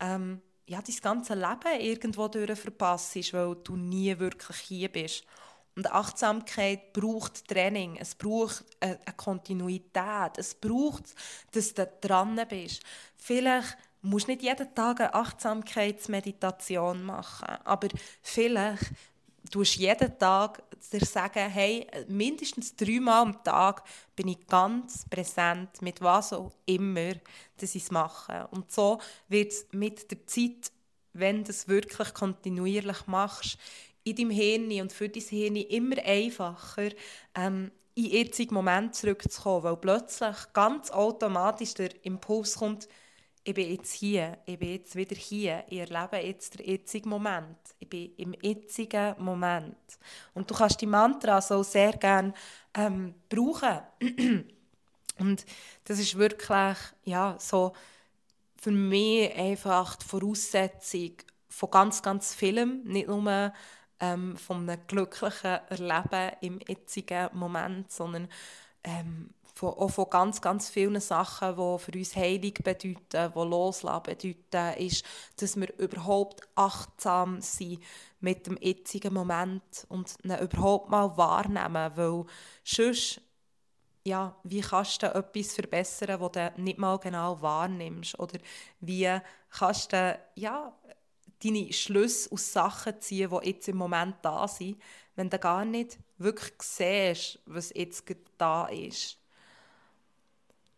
ähm, 0.00 0.40
ja, 0.66 0.82
dein 0.82 0.96
ganze 0.96 1.34
Leben 1.34 1.80
irgendwo 1.80 2.28
verpasst, 2.28 3.32
weil 3.32 3.56
du 3.56 3.76
nie 3.76 4.18
wirklich 4.18 4.56
hier 4.56 4.90
bist. 4.90 5.24
Und 5.76 5.92
Achtsamkeit 5.92 6.94
braucht 6.94 7.46
Training, 7.46 7.96
es 7.96 8.14
braucht 8.14 8.64
eine 8.80 8.98
Kontinuität, 9.16 10.38
es 10.38 10.54
braucht, 10.54 11.14
dass 11.52 11.74
du 11.74 11.86
dran 12.00 12.40
bist. 12.48 12.82
Vielleicht 13.18 13.76
musst 14.08 14.28
nicht 14.28 14.42
jeden 14.42 14.74
Tag 14.74 15.00
eine 15.00 15.14
Achtsamkeitsmeditation 15.14 17.02
machen, 17.02 17.48
aber 17.64 17.88
vielleicht 18.22 18.92
tust 19.50 19.76
jeden 19.76 20.18
Tag 20.18 20.62
dir 20.92 21.04
sagen, 21.04 21.50
hey, 21.50 21.86
mindestens 22.08 22.74
dreimal 22.76 23.22
am 23.22 23.42
Tag 23.44 23.82
bin 24.14 24.28
ich 24.28 24.46
ganz 24.46 25.04
präsent 25.08 25.82
mit 25.82 26.00
was 26.00 26.32
auch 26.32 26.52
immer, 26.64 27.14
dass 27.58 27.74
ich 27.74 27.84
es 27.84 27.90
mache. 27.90 28.48
Und 28.50 28.70
so 28.70 28.98
wird 29.28 29.52
es 29.52 29.66
mit 29.72 30.10
der 30.10 30.26
Zeit, 30.26 30.70
wenn 31.12 31.44
du 31.44 31.50
es 31.50 31.68
wirklich 31.68 32.14
kontinuierlich 32.14 33.06
machst, 33.06 33.58
in 34.04 34.16
deinem 34.16 34.30
Hirn 34.30 34.80
und 34.80 34.92
für 34.92 35.08
dein 35.08 35.22
Hirn 35.22 35.56
immer 35.56 35.98
einfacher, 36.04 36.90
ähm, 37.34 37.72
in 37.94 38.04
jetzigen 38.04 38.54
Moment 38.54 38.94
zurückzukommen, 38.94 39.64
weil 39.64 39.76
plötzlich 39.78 40.36
ganz 40.52 40.90
automatisch 40.90 41.74
der 41.74 42.04
Impuls 42.04 42.56
kommt, 42.56 42.88
ich 43.46 43.54
bin 43.54 43.70
jetzt 43.70 43.92
hier, 43.92 44.38
ich 44.44 44.58
bin 44.58 44.72
jetzt 44.72 44.96
wieder 44.96 45.14
hier, 45.14 45.62
ich 45.68 45.78
erlebe 45.78 46.16
jetzt 46.16 46.58
den 46.58 46.66
jetzigen 46.66 47.08
Moment, 47.08 47.56
ich 47.78 47.88
bin 47.88 48.12
im 48.16 48.34
jetzigen 48.42 49.14
Moment. 49.18 49.76
Und 50.34 50.50
du 50.50 50.54
kannst 50.54 50.80
die 50.80 50.86
Mantra 50.86 51.40
so 51.40 51.62
sehr 51.62 51.92
gerne 51.92 52.34
ähm, 52.74 53.14
brauchen. 53.28 53.82
Und 55.18 55.46
das 55.84 56.00
ist 56.00 56.18
wirklich 56.18 56.76
ja, 57.04 57.36
so 57.38 57.72
für 58.60 58.72
mich 58.72 59.32
einfach 59.36 59.94
die 59.94 60.06
Voraussetzung 60.06 61.12
von 61.48 61.70
ganz, 61.70 62.02
ganz 62.02 62.34
vielem, 62.34 62.82
nicht 62.82 63.06
nur 63.06 63.52
ähm, 64.00 64.36
von 64.36 64.68
einem 64.68 64.84
glücklichen 64.88 65.60
Erleben 65.68 66.36
im 66.40 66.58
jetzigen 66.66 67.28
Moment, 67.32 67.92
sondern 67.92 68.28
ähm, 68.82 69.30
von, 69.56 69.70
auch 69.70 69.88
von 69.88 70.10
ganz, 70.10 70.42
ganz 70.42 70.68
vielen 70.68 71.00
Sachen, 71.00 71.56
die 71.56 71.78
für 71.78 71.98
uns 71.98 72.14
heilig 72.14 72.54
bedeuten, 72.62 73.32
die 73.34 73.38
loslassen 73.38 74.02
bedeuten, 74.02 74.78
ist, 74.78 75.02
dass 75.38 75.56
wir 75.58 75.72
überhaupt 75.78 76.42
achtsam 76.54 77.40
sind 77.40 77.82
mit 78.20 78.46
dem 78.46 78.58
jetzigen 78.60 79.14
Moment 79.14 79.86
und 79.88 80.14
ihn 80.22 80.36
überhaupt 80.36 80.90
mal 80.90 81.16
wahrnehmen, 81.16 81.90
weil 81.96 82.26
sonst 82.64 83.22
ja, 84.04 84.36
wie 84.44 84.60
kannst 84.60 85.02
du 85.02 85.06
etwas 85.06 85.54
verbessern, 85.54 86.20
das 86.20 86.52
du 86.54 86.62
nicht 86.62 86.78
mal 86.78 86.98
genau 86.98 87.40
wahrnimmst? 87.40 88.16
Oder 88.20 88.38
wie 88.78 89.18
kannst 89.50 89.92
du 89.92 90.20
ja, 90.36 90.78
deine 91.42 91.72
Schlüsse 91.72 92.30
aus 92.30 92.52
Sachen 92.52 93.00
ziehen, 93.00 93.30
die 93.30 93.48
jetzt 93.48 93.68
im 93.68 93.78
Moment 93.78 94.16
da 94.22 94.46
sind, 94.46 94.80
wenn 95.16 95.30
du 95.30 95.38
gar 95.38 95.64
nicht 95.64 95.98
wirklich 96.18 96.62
siehst, 96.62 97.40
was 97.46 97.72
jetzt 97.74 98.04
da 98.38 98.66
ist? 98.66 99.18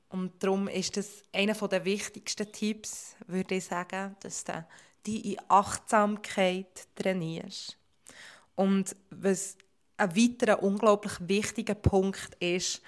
Und 0.08 0.42
darum 0.42 0.68
ist 0.68 0.96
das 0.96 1.22
einer 1.32 1.54
der 1.54 1.84
wichtigsten 1.84 2.50
Tipps, 2.50 3.14
würde 3.26 3.56
ich 3.56 3.64
sagen, 3.64 4.16
dass 4.20 4.44
du 4.44 4.64
die 5.06 5.32
in 5.32 5.40
Achtsamkeit 5.48 6.88
trainierst. 6.94 7.76
Und 8.54 8.96
was 9.10 9.56
ein 9.96 10.16
weiterer 10.16 10.62
unglaublich 10.62 11.14
wichtiger 11.20 11.74
Punkt 11.74 12.34
ist, 12.40 12.80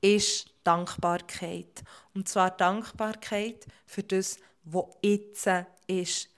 ist 0.00 0.46
Dankbarkeit. 0.64 1.82
Und 2.14 2.28
zwar 2.28 2.50
Dankbarkeit 2.50 3.66
für 3.86 4.02
das, 4.02 4.38
was 4.64 4.86
jetzt 5.02 5.48
ist. 5.86 6.28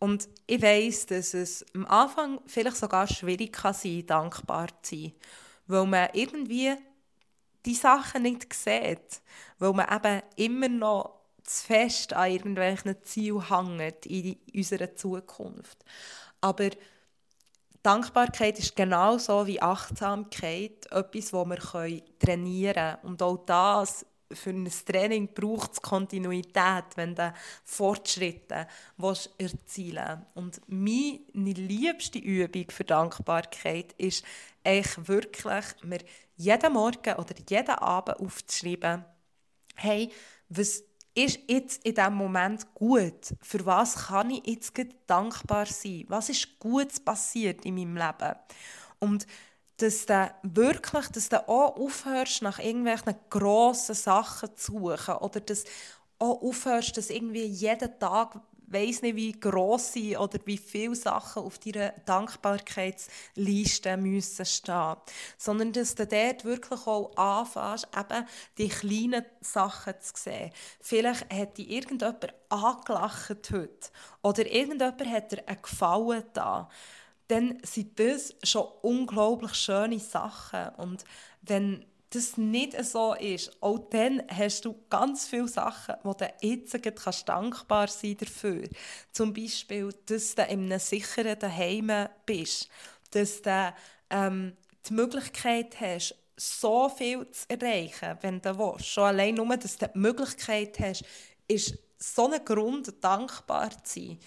Und 0.00 0.28
ich 0.46 0.60
weiß, 0.60 1.06
dass 1.06 1.34
es 1.34 1.64
am 1.74 1.86
Anfang 1.86 2.40
vielleicht 2.46 2.76
sogar 2.76 3.06
schwierig 3.06 3.52
kann 3.52 3.74
sein 3.74 4.06
dankbar 4.06 4.68
zu 4.82 4.96
sein, 4.96 5.12
weil 5.66 5.86
man 5.86 6.08
irgendwie 6.12 6.74
die 7.64 7.74
Sachen 7.74 8.22
nicht 8.22 8.52
sieht, 8.52 9.22
weil 9.58 9.72
man 9.72 9.86
eben 9.94 10.22
immer 10.36 10.68
noch 10.68 11.14
zu 11.42 11.66
fest 11.66 12.12
an 12.12 12.30
irgendwelchen 12.30 12.96
Zielen 13.02 13.48
hängt 13.48 14.06
in 14.06 14.36
unserer 14.54 14.94
Zukunft. 14.94 15.84
Aber 16.40 16.70
Dankbarkeit 17.82 18.58
ist 18.58 18.76
genauso 18.76 19.46
wie 19.46 19.60
Achtsamkeit 19.60 20.86
etwas, 20.90 21.30
das 21.30 21.32
wir 21.32 22.02
trainieren 22.18 22.74
können. 22.74 22.98
Und 23.02 23.22
auch 23.22 23.44
das 23.44 24.06
für 24.32 24.50
ein 24.50 24.70
Training 24.86 25.28
braucht 25.34 25.72
es 25.74 25.82
Kontinuität, 25.82 26.84
wenn 26.96 27.14
du 27.14 27.32
Fortschritte 27.64 28.66
erzielen 28.96 30.24
willst. 30.24 30.26
Und 30.34 30.60
meine 30.66 31.52
liebste 31.52 32.18
Übung 32.18 32.70
für 32.70 32.84
Dankbarkeit 32.84 33.92
ist 33.98 34.24
eigentlich 34.64 35.08
wirklich, 35.08 35.64
mir 35.82 36.00
jeden 36.36 36.72
Morgen 36.72 37.14
oder 37.14 37.34
jeden 37.48 37.74
Abend 37.76 38.18
aufzuschreiben, 38.20 39.04
hey, 39.76 40.10
was 40.48 40.82
ist 41.14 41.40
jetzt 41.46 41.84
in 41.84 41.94
diesem 41.94 42.14
Moment 42.14 42.74
gut? 42.74 43.34
Für 43.40 43.64
was 43.66 44.06
kann 44.06 44.30
ich 44.30 44.46
jetzt 44.46 44.72
dankbar 45.06 45.66
sein? 45.66 46.04
Was 46.08 46.28
ist 46.28 46.58
Gutes 46.58 47.00
passiert 47.00 47.64
in 47.64 47.74
meinem 47.74 47.96
Leben? 47.96 48.34
Und 48.98 49.26
dass 49.76 50.06
du 50.06 50.34
wirklich, 50.42 51.08
dass 51.08 51.28
du 51.28 51.48
auch 51.48 51.76
aufhörst, 51.76 52.42
nach 52.42 52.58
irgendwelchen 52.58 53.14
grossen 53.28 53.94
Sachen 53.94 54.56
zu 54.56 54.72
suchen 54.72 55.14
oder 55.16 55.40
dass 55.40 55.64
auch 56.18 56.42
aufhörst, 56.42 56.96
dass 56.96 57.10
irgendwie 57.10 57.44
jeden 57.44 57.98
Tag 57.98 58.40
weiß 58.66 59.02
nicht, 59.02 59.16
wie 59.16 59.32
grosse 59.32 60.18
oder 60.18 60.38
wie 60.44 60.58
viele 60.58 60.94
Sachen 60.94 61.42
auf 61.42 61.58
deiner 61.58 61.90
Dankbarkeitsliste 62.06 63.96
müssen 63.96 64.46
stehen, 64.46 64.96
sondern 65.38 65.72
dass 65.72 65.94
du 65.94 66.06
dort 66.06 66.44
wirklich 66.44 66.86
auch 66.86 67.16
anfängst, 67.16 67.88
eben 67.96 68.26
die 68.58 68.68
kleinen 68.68 69.24
Sachen 69.40 69.94
zu 70.00 70.12
sehen. 70.16 70.50
Vielleicht 70.80 71.32
hat 71.32 71.58
dich 71.58 71.70
irgendjemand 71.70 72.34
angelacht 72.48 73.50
heute 73.50 73.90
oder 74.22 74.46
irgendjemand 74.46 75.06
hat 75.06 75.32
dir 75.32 75.48
einen 75.48 75.62
Gefallen 75.62 76.24
da 76.32 76.68
dann 77.28 77.58
sind 77.62 77.98
das 77.98 78.34
schon 78.42 78.66
unglaublich 78.82 79.54
schöne 79.54 79.98
Sachen. 79.98 80.68
Und 80.76 81.04
wenn 81.42 81.84
das 82.14 82.36
nicht 82.36 82.82
so 82.84 83.14
ist, 83.14 83.56
auch 83.60 83.78
dann 83.90 84.22
hast 84.28 84.64
du 84.64 84.74
ganz 84.88 85.26
viele 85.26 85.48
Sachen, 85.48 85.96
wo 86.02 86.12
du 86.14 86.32
jetzt 86.40 86.80
kannst 86.82 87.28
dankbar 87.28 87.88
sein 87.88 88.16
dafür. 88.16 88.68
Zum 89.12 89.32
Beispiel, 89.32 89.90
dass 90.06 90.34
du 90.34 90.42
in 90.42 90.66
einem 90.66 90.78
sicheren 90.78 91.38
Daheim 91.38 91.92
bist, 92.26 92.68
dass 93.10 93.42
du 93.42 93.74
ähm, 94.10 94.56
die 94.88 94.92
Möglichkeit 94.92 95.80
hast, 95.80 96.14
so 96.36 96.88
viel 96.88 97.30
zu 97.30 97.48
erreichen, 97.48 98.18
wenn 98.20 98.40
du 98.40 98.58
willst. 98.58 98.86
Schon 98.86 99.04
allein 99.04 99.34
nur, 99.34 99.56
dass 99.56 99.76
du 99.76 99.86
die 99.86 99.98
Möglichkeit 99.98 100.78
hast, 100.80 101.04
ist 101.48 101.78
so 101.98 102.30
ein 102.30 102.44
Grund, 102.44 102.92
dankbar 103.02 103.70
zu 103.84 104.00
sein. 104.00 104.18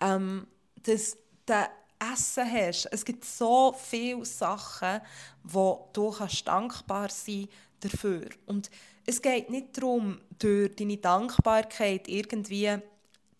Ähm, 0.00 0.46
dass 0.82 1.16
du 1.46 1.68
Essen 1.98 2.50
hast. 2.50 2.86
Es 2.86 3.04
gibt 3.04 3.24
so 3.24 3.74
viele 3.78 4.24
Sachen, 4.24 5.00
wo 5.42 5.88
du 5.92 6.10
kannst 6.10 6.46
dankbar 6.46 7.08
sein 7.10 7.48
dafür. 7.80 8.28
Und 8.46 8.70
es 9.04 9.22
geht 9.22 9.50
nicht 9.50 9.76
darum, 9.76 10.20
durch 10.38 10.74
deine 10.76 10.96
Dankbarkeit 10.96 12.08
irgendwie 12.08 12.78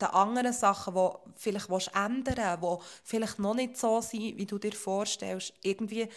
die 0.01 0.05
anderen 0.05 0.53
Sachen, 0.53 0.95
die 0.95 1.33
vielleicht 1.37 1.69
ändern 1.95 2.61
willst, 2.61 2.83
die 2.83 3.09
vielleicht 3.09 3.39
noch 3.39 3.55
nicht 3.55 3.77
so 3.77 4.01
sind, 4.01 4.37
wie 4.37 4.47
du 4.47 4.59
dir 4.59 4.73
vorstellst, 4.73 5.55
irgendwie 5.63 6.09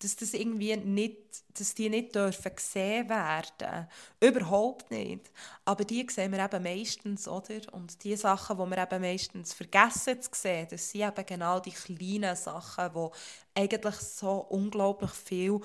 dass, 0.00 0.16
das 0.16 0.34
irgendwie 0.34 0.76
nicht, 0.76 1.18
dass 1.58 1.74
die 1.74 1.88
nicht 1.88 2.14
dürfen 2.14 2.54
gesehen 2.54 3.08
werden 3.08 3.88
Überhaupt 4.20 4.90
nicht. 4.90 5.30
Aber 5.64 5.84
die 5.84 6.06
sehen 6.10 6.32
wir 6.32 6.44
eben 6.44 6.62
meistens, 6.62 7.28
oder? 7.28 7.60
Und 7.72 8.02
die 8.04 8.16
Sachen, 8.16 8.58
die 8.58 8.70
wir 8.70 8.82
eben 8.82 9.02
meistens 9.02 9.54
vergessen 9.54 10.20
zu 10.20 10.30
sehen, 10.34 10.68
das 10.70 10.90
sind 10.90 11.02
eben 11.02 11.26
genau 11.26 11.60
die 11.60 11.72
kleinen 11.72 12.36
Sachen, 12.36 12.90
die 12.94 13.60
eigentlich 13.60 13.96
so 13.96 14.46
unglaublich 14.48 15.12
viel 15.12 15.60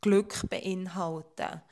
Glück 0.00 0.48
beinhalten. 0.48 1.62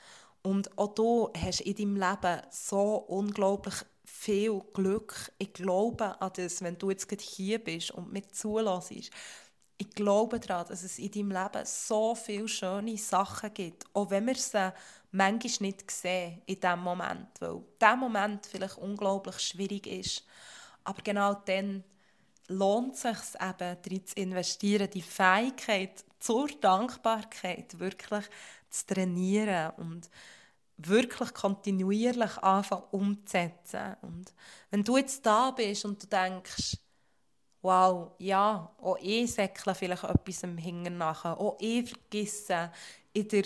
Und 0.42 0.76
auch 0.76 0.94
du 0.94 1.30
hast 1.36 1.62
in 1.62 1.74
deinem 1.74 1.96
Leben 1.96 2.42
so 2.50 2.96
unglaublich 2.96 3.74
viel 4.04 4.60
Glück. 4.72 5.32
Ich 5.38 5.52
glaube 5.52 6.20
an 6.20 6.30
das, 6.36 6.62
wenn 6.62 6.78
du 6.78 6.90
jetzt 6.90 7.10
hier 7.20 7.58
bist 7.58 7.90
und 7.92 8.12
mit 8.12 8.34
zulässt 8.34 9.10
ich 9.76 9.90
glaube 9.90 10.40
daran, 10.40 10.66
dass 10.68 10.82
es 10.82 10.98
in 10.98 11.10
deinem 11.10 11.30
Leben 11.32 11.64
so 11.66 12.14
viele 12.14 12.48
schöne 12.48 12.96
Sachen 12.96 13.52
gibt, 13.52 13.84
auch 13.92 14.10
wenn 14.10 14.26
wir 14.26 14.36
sie 14.36 14.72
manchmal 15.10 15.68
nicht 15.68 15.90
sehen 15.90 16.42
in 16.46 16.60
diesem 16.60 16.80
Moment, 16.80 17.28
weil 17.40 17.62
dieser 17.80 17.96
Moment 17.96 18.46
vielleicht 18.46 18.78
unglaublich 18.78 19.38
schwierig 19.40 19.86
ist. 19.86 20.24
Aber 20.84 21.02
genau 21.02 21.34
dann 21.34 21.84
lohnt 22.48 22.94
es 22.94 23.02
sich 23.02 23.40
eben, 23.40 23.76
darin 23.82 24.06
zu 24.06 24.16
investieren, 24.16 24.90
die 24.90 25.02
Fähigkeit 25.02 26.04
zur 26.18 26.48
Dankbarkeit 26.60 27.78
wirklich 27.78 28.24
zu 28.70 28.86
trainieren 28.86 29.72
und 29.76 30.10
wirklich 30.76 31.32
kontinuierlich 31.32 32.36
anfangen 32.38 32.84
umzusetzen. 32.90 33.96
Und 34.02 34.32
wenn 34.70 34.84
du 34.84 34.96
jetzt 34.96 35.24
da 35.24 35.50
bist 35.50 35.84
und 35.84 36.02
du 36.02 36.06
denkst, 36.06 36.76
wow, 37.64 38.12
ja, 38.18 38.70
auch 38.82 38.98
ich 39.00 39.32
säckle 39.32 39.74
vielleicht 39.74 40.04
etwas 40.04 40.42
im 40.42 40.58
Hingen 40.58 40.98
nachher. 40.98 41.40
Auch 41.40 41.56
ich 41.58 41.88
vergesse 41.88 42.70
in 43.14 43.26
der, 43.28 43.44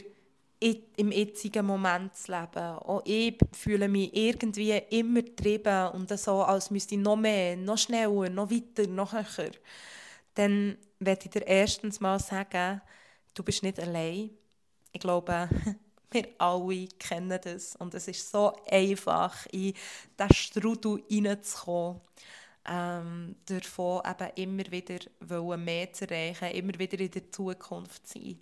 im 0.96 1.12
jetzigen 1.12 1.64
Moment 1.64 2.16
zu 2.16 2.32
leben. 2.32 2.78
Auch 2.78 3.02
ich 3.04 3.38
fühle 3.52 3.86
mich 3.86 4.10
irgendwie 4.12 4.76
immer 4.90 5.22
getrieben 5.22 5.90
und 5.90 6.10
so, 6.18 6.42
als 6.42 6.72
müsste 6.72 6.96
ich 6.96 7.00
noch 7.00 7.16
mehr, 7.16 7.56
noch 7.56 7.78
schneller, 7.78 8.28
noch 8.28 8.50
weiter, 8.50 8.88
noch 8.88 9.12
höher. 9.12 9.52
Dann 10.34 10.76
werde 10.98 11.24
ich 11.24 11.30
dir 11.30 11.46
erstens 11.46 12.00
mal 12.00 12.18
sagen, 12.18 12.80
du 13.34 13.44
bist 13.44 13.62
nicht 13.62 13.78
allein. 13.78 14.30
Ich 14.90 15.00
glaube, 15.00 15.48
wir 16.10 16.28
alle 16.38 16.88
kennen 16.98 17.38
das. 17.40 17.76
Und 17.76 17.94
es 17.94 18.08
ist 18.08 18.28
so 18.28 18.52
einfach, 18.68 19.46
in 19.52 19.74
diesen 20.18 20.34
Strudel 20.34 21.04
reinzukommen 21.08 22.00
ähm, 22.66 23.36
davon 23.46 24.02
eben 24.36 24.58
immer 24.58 24.70
wieder 24.70 25.56
mehr 25.56 25.92
zu 25.92 26.08
erreichen, 26.08 26.50
immer 26.56 26.78
wieder 26.78 26.98
in 27.00 27.10
der 27.10 27.30
Zukunft 27.30 28.06
zu 28.06 28.18
sein. 28.18 28.40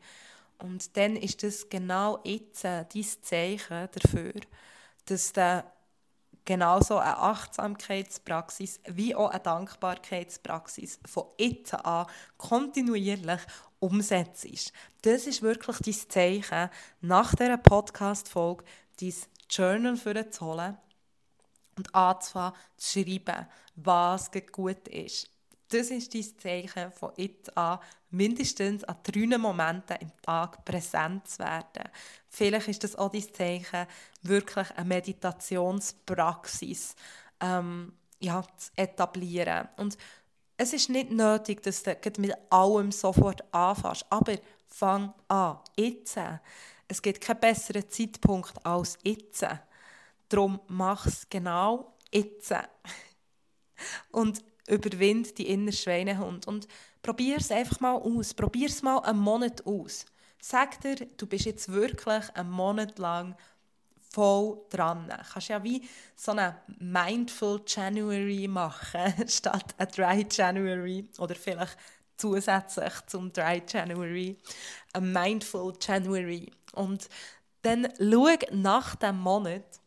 Und 0.59 0.97
dann 0.97 1.17
ist 1.17 1.43
das 1.43 1.69
genau 1.69 2.21
jetzt 2.25 2.65
äh, 2.65 2.85
dein 2.93 3.05
Zeichen 3.23 3.89
dafür, 3.93 4.33
dass 5.05 5.33
du 5.33 5.65
genauso 6.45 6.99
eine 6.99 7.19
Achtsamkeitspraxis 7.19 8.81
wie 8.87 9.15
auch 9.15 9.31
eine 9.31 9.41
Dankbarkeitspraxis 9.41 10.99
von 11.05 11.27
jetzt 11.39 11.75
an 11.75 12.07
kontinuierlich 12.39 13.41
umsetzt. 13.81 14.73
Das 15.03 15.27
ist 15.27 15.43
wirklich 15.43 15.77
dein 15.79 16.09
Zeichen, 16.09 16.71
nach 17.01 17.35
dieser 17.35 17.59
Podcast-Folge 17.59 18.65
dein 18.99 19.15
Journal 19.51 19.97
zu 20.31 20.47
holen 20.47 20.79
und 21.77 21.95
anzufangen 21.95 22.59
zu 22.77 23.01
schreiben, 23.01 23.47
was 23.77 24.31
gut 24.53 24.89
ist. 24.89 25.31
Das 25.69 25.91
ist 25.91 26.15
dein 26.15 26.25
Zeichen 26.39 26.93
von 26.93 27.11
jetzt 27.17 27.57
an, 27.57 27.81
mindestens 28.11 28.85
an 28.85 28.99
drei 29.03 29.37
Momenten 29.37 29.97
im 30.01 30.13
Tag 30.23 30.65
präsent 30.65 31.27
zu 31.29 31.41
werden. 31.41 31.91
Vielleicht 32.29 32.69
ist 32.69 32.85
das 32.85 32.95
auch 32.95 33.11
dein 33.11 33.35
Zeichen, 33.35 33.89
wirklich 34.23 34.71
eine 34.77 34.89
Meditationspraxis 34.89 36.95
ähm, 37.41 37.93
ja, 38.21 38.45
zu 38.57 38.71
etablieren. 38.77 39.69
Und 39.77 39.99
es 40.57 40.73
ist 40.73 40.89
nicht 40.89 41.11
nötig, 41.11 41.63
dass 41.63 41.83
du 41.83 41.97
mit 42.19 42.33
allem 42.51 42.93
sofort 42.93 43.43
anfängst, 43.53 44.07
aber 44.09 44.37
fang 44.69 45.13
an, 45.29 45.59
jetzt. 45.77 46.17
Es 46.89 47.03
gibt 47.03 47.21
keinen 47.21 47.41
besseren 47.41 47.91
Zeitpunkt 47.91 48.55
als 48.65 48.99
jetzt. 49.03 49.45
Darum 50.29 50.61
mach 50.69 51.07
es 51.07 51.29
genau 51.29 51.97
jetzt. 52.13 52.53
Und 54.11 54.43
überwind 54.69 55.39
die 55.39 55.49
innere 55.49 55.73
Schweinehund. 55.73 56.47
Und 56.47 56.67
probier 57.03 57.37
es 57.39 57.51
einfach 57.51 57.81
mal 57.81 57.95
aus. 57.95 58.35
Probier 58.35 58.69
es 58.69 58.83
mal 58.83 58.99
einen 58.99 59.21
Monat 59.21 59.67
aus. 59.67 60.07
Sag 60.41 60.81
dir, 60.81 60.97
du 61.17 61.27
bist 61.27 61.47
jetzt 61.47 61.73
wirklich 61.73 62.25
einen 62.35 62.51
Monat 62.51 62.99
lang 62.99 63.37
voll 64.11 64.65
dran. 64.71 65.09
Du 65.09 65.33
kannst 65.33 65.49
ja 65.49 65.63
wie 65.63 65.83
so 66.15 66.33
eine 66.33 66.57
Mindful 66.79 67.63
January 67.67 68.49
machen, 68.49 69.13
statt 69.29 69.75
ein 69.79 69.89
Dry 69.89 70.27
January. 70.31 71.09
Oder 71.19 71.35
vielleicht 71.35 71.77
zusätzlich 72.17 72.95
zum 73.07 73.33
Dry 73.33 73.63
January 73.69 74.39
ein 74.93 75.13
Mindful 75.13 75.75
January. 75.81 76.51
Und 76.73 77.09
dann 77.63 77.89
schau 77.99 78.37
nach 78.53 78.95
dem 78.97 79.19
Monat, 79.19 79.81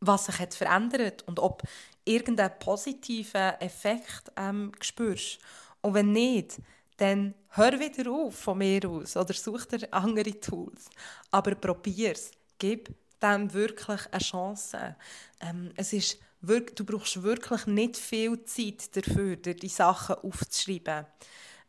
was 0.00 0.26
sich 0.26 0.38
hat 0.38 0.54
verändert 0.54 1.22
und 1.26 1.38
ob 1.38 1.62
irgendeinen 2.04 2.58
positiven 2.58 3.54
Effekt 3.60 4.32
ähm, 4.36 4.72
spürst. 4.80 5.38
Und 5.82 5.94
wenn 5.94 6.12
nicht, 6.12 6.58
dann 6.96 7.34
hör 7.50 7.78
wieder 7.78 8.10
auf 8.10 8.36
von 8.36 8.58
mir 8.58 8.88
aus 8.88 9.16
oder 9.16 9.34
such 9.34 9.66
dir 9.66 9.88
andere 9.92 10.38
Tools. 10.38 10.90
Aber 11.30 11.54
probier 11.54 12.12
es. 12.12 12.30
Gib 12.58 12.94
dem 13.22 13.52
wirklich 13.52 14.00
eine 14.12 14.20
Chance. 14.20 14.96
Ähm, 15.40 15.72
es 15.76 15.92
ist 15.92 16.18
wirklich, 16.40 16.74
du 16.74 16.84
brauchst 16.84 17.22
wirklich 17.22 17.66
nicht 17.66 17.96
viel 17.96 18.42
Zeit 18.44 18.96
dafür, 18.96 19.36
dir 19.36 19.54
die 19.54 19.68
Sachen 19.68 20.16
aufzuschreiben. 20.16 21.06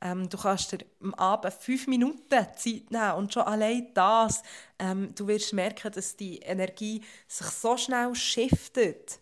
Ähm, 0.01 0.29
du 0.29 0.37
kannst 0.37 0.71
dir 0.71 0.79
am 1.01 1.13
Abend 1.13 1.53
fünf 1.53 1.87
Minuten 1.87 2.29
Zeit 2.29 2.89
nehmen 2.89 3.11
und 3.17 3.33
schon 3.33 3.43
allein 3.43 3.87
das, 3.93 4.41
ähm, 4.79 5.13
du 5.15 5.27
wirst 5.27 5.53
merken, 5.53 5.91
dass 5.91 6.15
die 6.15 6.39
Energie 6.39 7.01
sich 7.27 7.47
so 7.47 7.77
schnell 7.77 8.15
shiftet. 8.15 9.19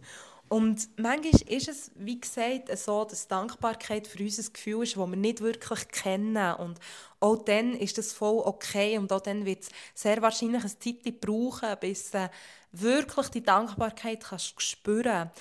Und 0.49 0.89
manchmal 0.97 1.41
ist 1.47 1.67
es, 1.67 1.91
wie 1.93 2.19
gesagt, 2.19 2.75
so, 2.75 3.05
dass 3.05 3.27
Dankbarkeit 3.27 4.07
für 4.07 4.23
uns 4.23 4.39
ein 4.39 4.51
Gefühl 4.51 4.83
ist, 4.83 4.95
das 4.95 5.07
wir 5.07 5.15
nicht 5.15 5.41
wirklich 5.41 5.87
kennen. 5.89 6.55
Und 6.55 6.79
auch 7.19 7.37
dann 7.37 7.75
ist 7.75 7.99
das 7.99 8.13
voll 8.13 8.41
okay 8.43 8.97
und 8.97 9.13
auch 9.13 9.21
dann 9.21 9.45
wird 9.45 9.63
es 9.63 9.69
sehr 9.93 10.21
wahrscheinlich 10.23 10.63
eine 10.63 10.79
Zeit 10.79 11.21
brauchen, 11.21 11.69
bis 11.79 12.09
du 12.09 12.29
wirklich 12.71 13.29
die 13.29 13.43
Dankbarkeit 13.43 14.23
kannst 14.23 14.59
spüren 14.61 15.03
kannst. 15.03 15.39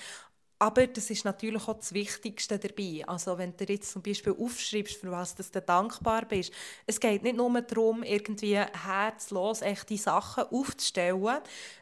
Aber 0.60 0.88
das 0.88 1.08
ist 1.10 1.24
natürlich 1.24 1.68
auch 1.68 1.78
das 1.78 1.92
Wichtigste 1.92 2.58
dabei. 2.58 3.04
Also 3.06 3.38
wenn 3.38 3.56
du 3.56 3.64
jetzt 3.64 3.92
zum 3.92 4.02
Beispiel 4.02 4.34
aufschreibst, 4.36 4.96
für 4.96 5.10
was 5.12 5.36
du 5.36 5.60
dankbar 5.60 6.24
bist. 6.24 6.52
Es 6.84 6.98
geht 6.98 7.22
nicht 7.22 7.36
nur 7.36 7.62
darum, 7.62 8.02
irgendwie 8.02 8.56
herzlos 8.56 9.62
echte 9.62 9.96
Sachen 9.96 10.44
aufzustellen, 10.50 11.38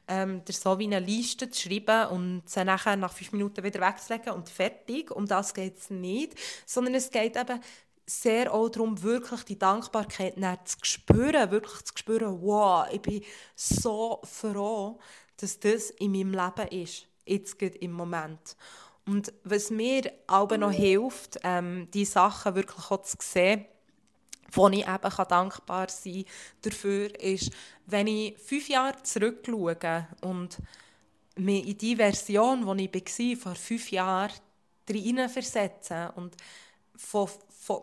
ähm, 0.09 0.45
dir 0.45 0.53
so 0.53 0.79
wie 0.79 0.85
eine 0.85 1.01
Liste 1.01 1.49
zu 1.49 1.63
schreiben 1.63 2.11
und 2.11 2.43
sie 2.51 2.65
nachher 2.65 2.97
nach 2.97 3.15
fünf 3.15 3.33
Minuten 3.33 3.65
wieder 3.65 3.81
wegzulegen 3.81 4.35
und 4.35 4.51
fertig. 4.51 5.11
Um 5.11 5.25
das 5.27 5.55
geht 5.55 5.79
es 5.79 5.89
nicht. 5.89 6.35
Sondern 6.67 6.97
es 6.97 7.11
geht 7.11 7.37
eben 7.37 7.61
sehr 8.05 8.53
auch 8.53 8.69
darum, 8.69 9.03
wirklich 9.03 9.43
die 9.45 9.59
Dankbarkeit 9.59 10.35
zu 10.67 10.77
spüren, 10.83 11.51
wirklich 11.51 11.83
zu 11.83 11.95
spüren, 11.97 12.43
wow, 12.43 12.87
ich 12.93 13.01
bin 13.01 13.25
so 13.55 14.21
froh, 14.23 14.99
dass 15.39 15.59
das 15.59 15.91
in 15.91 16.13
meinem 16.13 16.33
Leben 16.33 16.83
ist 16.83 17.07
jetzt 17.27 17.61
im 17.61 17.93
Moment. 17.93 18.57
Und 19.07 19.33
was 19.45 19.71
mir 19.71 20.13
aber 20.27 20.59
noch 20.59 20.73
hilft, 20.73 21.39
ähm, 21.45 21.89
die 21.93 22.05
Sachen 22.05 22.55
wirklich 22.55 22.91
auch 22.91 23.03
zu 23.03 23.17
sehen, 23.21 23.67
wo 24.53 24.69
ich 24.69 24.87
eben 24.87 25.27
dankbar 25.29 25.89
sein 25.89 26.25
kann 26.25 26.25
dafür, 26.63 27.21
ist, 27.21 27.51
wenn 27.87 28.07
ich 28.07 28.37
fünf 28.39 28.69
Jahre 28.69 29.03
zurückschaue 29.03 30.07
und 30.23 30.59
mich 31.37 31.69
in 31.69 31.79
die 31.79 31.97
Version, 31.97 32.77
die 32.79 32.91
ich 32.93 33.37
war, 33.37 33.37
vor 33.43 33.55
fünf 33.55 33.91
Jahren, 33.91 34.33
hineinversetze 34.89 36.13
und 36.17 36.37
von, 36.97 37.29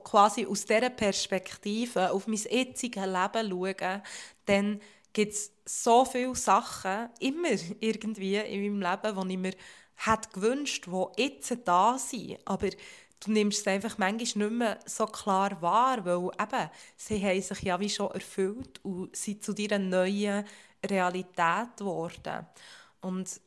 quasi 0.03 0.45
aus 0.45 0.65
dieser 0.65 0.89
Perspektive 0.89 2.11
auf 2.11 2.27
mein 2.27 2.39
jetziges 2.49 3.05
Leben 3.05 3.49
schaue, 3.49 4.01
dann 4.45 4.81
gibt 5.13 5.33
es 5.33 5.51
so 5.65 6.05
viele 6.05 6.35
Sachen, 6.35 7.09
immer 7.19 7.49
irgendwie 7.79 8.35
in 8.37 8.79
meinem 8.79 8.91
Leben, 8.91 9.29
die 9.29 9.33
ich 9.33 9.39
mir 9.39 9.53
hätte 9.95 10.29
gewünscht, 10.33 10.87
die 10.87 11.23
jetzt 11.23 11.55
da 11.65 11.97
sind. 11.97 12.39
Aber 12.45 12.69
du 12.69 13.31
nimmst 13.31 13.61
es 13.61 13.67
einfach 13.67 13.97
manchmal 13.97 14.49
nicht 14.49 14.57
mehr 14.57 14.79
so 14.85 15.05
klar 15.05 15.61
wahr, 15.61 16.03
weil 16.05 16.29
eben, 16.39 16.69
sie 16.97 17.23
haben 17.23 17.41
sich 17.41 17.61
ja 17.61 17.79
wie 17.79 17.89
schon 17.89 18.11
erfüllt 18.11 18.83
und 18.83 19.15
sind 19.15 19.43
zu 19.43 19.53
dieser 19.53 19.79
neuen 19.79 20.45
Realität 20.85 21.77
geworden. 21.77 22.45
Und 23.01 23.39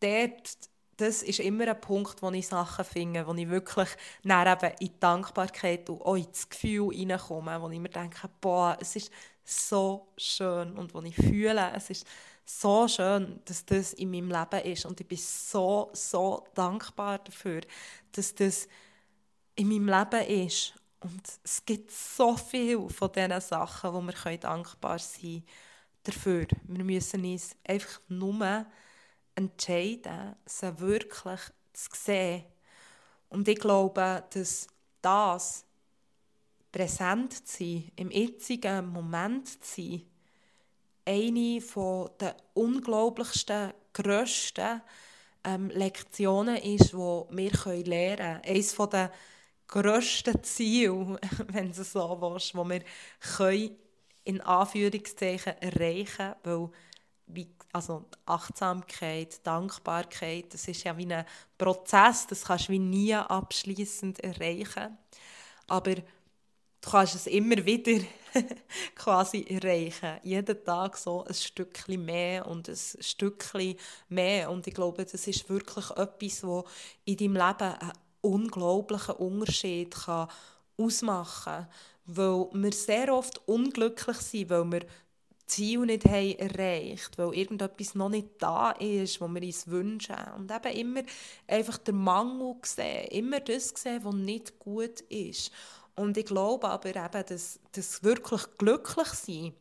dort, 0.00 0.58
das 0.96 1.22
ist 1.22 1.40
immer 1.40 1.68
ein 1.68 1.80
Punkt, 1.80 2.22
wo 2.22 2.30
ich 2.30 2.46
Sachen 2.48 2.84
finde, 2.84 3.26
wo 3.26 3.34
ich 3.34 3.48
wirklich 3.48 3.88
dann 4.24 4.46
eben 4.46 4.74
in 4.80 4.86
die 4.88 5.00
Dankbarkeit 5.00 5.88
und 5.90 6.02
auch 6.02 6.16
ins 6.16 6.48
Gefühl 6.48 6.92
hineinkomme, 6.92 7.60
wo 7.60 7.70
ich 7.70 7.80
mir 7.80 7.88
denke, 7.88 8.28
boah, 8.40 8.76
es 8.80 8.96
ist 8.96 9.12
so 9.44 10.12
schön 10.16 10.76
und 10.76 10.94
wo 10.94 11.02
ich 11.02 11.16
fühle, 11.16 11.72
es 11.74 11.90
ist 11.90 12.06
so 12.44 12.86
schön, 12.88 13.40
dass 13.44 13.64
das 13.64 13.92
in 13.92 14.10
meinem 14.10 14.30
Leben 14.30 14.72
ist 14.72 14.86
und 14.86 15.00
ich 15.00 15.06
bin 15.06 15.18
so, 15.18 15.90
so 15.92 16.44
dankbar 16.54 17.18
dafür, 17.18 17.62
dass 18.12 18.34
das 18.34 18.68
in 19.54 19.68
meinem 19.68 19.88
Leben 19.88 20.46
ist. 20.46 20.74
Und 21.00 21.22
es 21.42 21.64
gibt 21.64 21.90
so 21.90 22.36
viel 22.36 22.88
von 22.88 23.10
diesen 23.10 23.40
Sachen, 23.40 23.92
wo 23.92 24.00
wir 24.00 24.38
dankbar 24.38 24.98
sein 24.98 25.20
können 25.20 25.44
dafür. 26.04 26.46
Wir 26.64 26.84
müssen 26.84 27.24
uns 27.24 27.56
einfach 27.66 28.00
nur 28.08 28.66
entscheiden, 29.34 30.36
sie 30.44 30.78
wirklich 30.80 31.40
zu 31.72 31.90
sehen. 31.92 32.44
Und 33.28 33.48
ich 33.48 33.58
glaube, 33.58 34.24
dass 34.30 34.66
das 35.00 35.64
präsent 36.72 37.46
zu 37.46 37.58
sein, 37.58 37.92
im 37.96 38.10
jetzigen 38.10 38.88
Moment 38.88 39.48
zu 39.64 39.82
sein, 39.82 40.02
eine 41.04 41.60
der 42.20 42.36
unglaublichsten, 42.54 43.72
grössten 43.92 44.80
ähm, 45.44 45.68
Lektionen 45.70 46.56
ist, 46.56 46.92
die 46.92 46.96
wir 46.96 47.84
lernen 47.84 48.42
können. 48.42 48.42
Eines 48.44 48.74
der 48.76 49.12
grössten 49.66 50.42
Ziele, 50.42 51.18
wenn 51.48 51.72
du 51.72 51.84
so 51.84 52.18
willst, 52.20 52.54
die 52.54 52.78
wir 53.38 53.70
in 54.24 54.40
Anführungszeichen 54.40 55.54
erreichen 55.60 56.34
können, 56.42 56.70
weil 57.26 57.46
also 57.72 58.04
Achtsamkeit, 58.26 59.44
Dankbarkeit, 59.46 60.52
das 60.52 60.68
ist 60.68 60.84
ja 60.84 60.96
wie 60.96 61.12
ein 61.12 61.24
Prozess, 61.56 62.26
das 62.26 62.44
kannst 62.44 62.68
du 62.68 62.72
wie 62.72 62.78
nie 62.78 63.14
abschließend 63.14 64.20
erreichen. 64.20 64.98
Aber 65.68 65.94
du 66.82 66.90
kannst 66.90 67.14
es 67.14 67.26
immer 67.26 67.64
wieder 67.64 68.04
quasi 68.94 69.44
erreichen. 69.48 70.18
Jeden 70.22 70.64
Tag 70.64 70.96
so 70.96 71.24
ein 71.24 71.34
Stückchen 71.34 72.04
mehr 72.04 72.46
und 72.46 72.68
ein 72.68 72.76
Stückchen 72.76 73.76
mehr. 74.08 74.50
Und 74.50 74.66
ich 74.66 74.74
glaube, 74.74 75.04
das 75.04 75.26
ist 75.26 75.48
wirklich 75.48 75.90
etwas, 75.90 76.42
was 76.44 76.64
in 77.04 77.16
deinem 77.16 77.34
Leben 77.34 77.74
einen 77.74 77.92
unglaublichen 78.20 79.14
Unterschied 79.16 79.94
kann 79.94 80.28
ausmachen 80.76 81.44
kann. 81.44 81.68
Weil 82.04 82.48
wir 82.52 82.72
sehr 82.72 83.14
oft 83.14 83.46
unglücklich 83.46 84.16
sind, 84.18 84.50
weil 84.50 84.72
wir 84.72 84.80
Ziel 85.46 85.80
nicht 85.80 86.06
haben 86.06 86.38
erreicht 86.38 87.18
weil 87.18 87.34
irgendetwas 87.34 87.94
noch 87.94 88.08
nicht 88.08 88.28
da 88.38 88.70
ist, 88.72 89.20
was 89.20 89.30
wir 89.30 89.42
uns 89.42 89.66
wünschen. 89.66 90.16
Und 90.36 90.50
eben 90.50 90.76
immer 90.76 91.02
einfach 91.46 91.78
den 91.78 91.96
Mangel 91.96 92.56
sehen, 92.64 93.08
immer 93.10 93.40
das 93.40 93.68
sehen, 93.76 94.00
was 94.02 94.14
nicht 94.14 94.58
gut 94.58 95.00
ist. 95.02 95.52
Und 95.94 96.16
ich 96.16 96.26
glaube 96.26 96.68
aber 96.68 96.88
eben, 96.88 97.26
dass 97.26 97.60
das 97.72 98.02
wirklich 98.02 98.42
glücklich 98.58 99.08
sein 99.08 99.54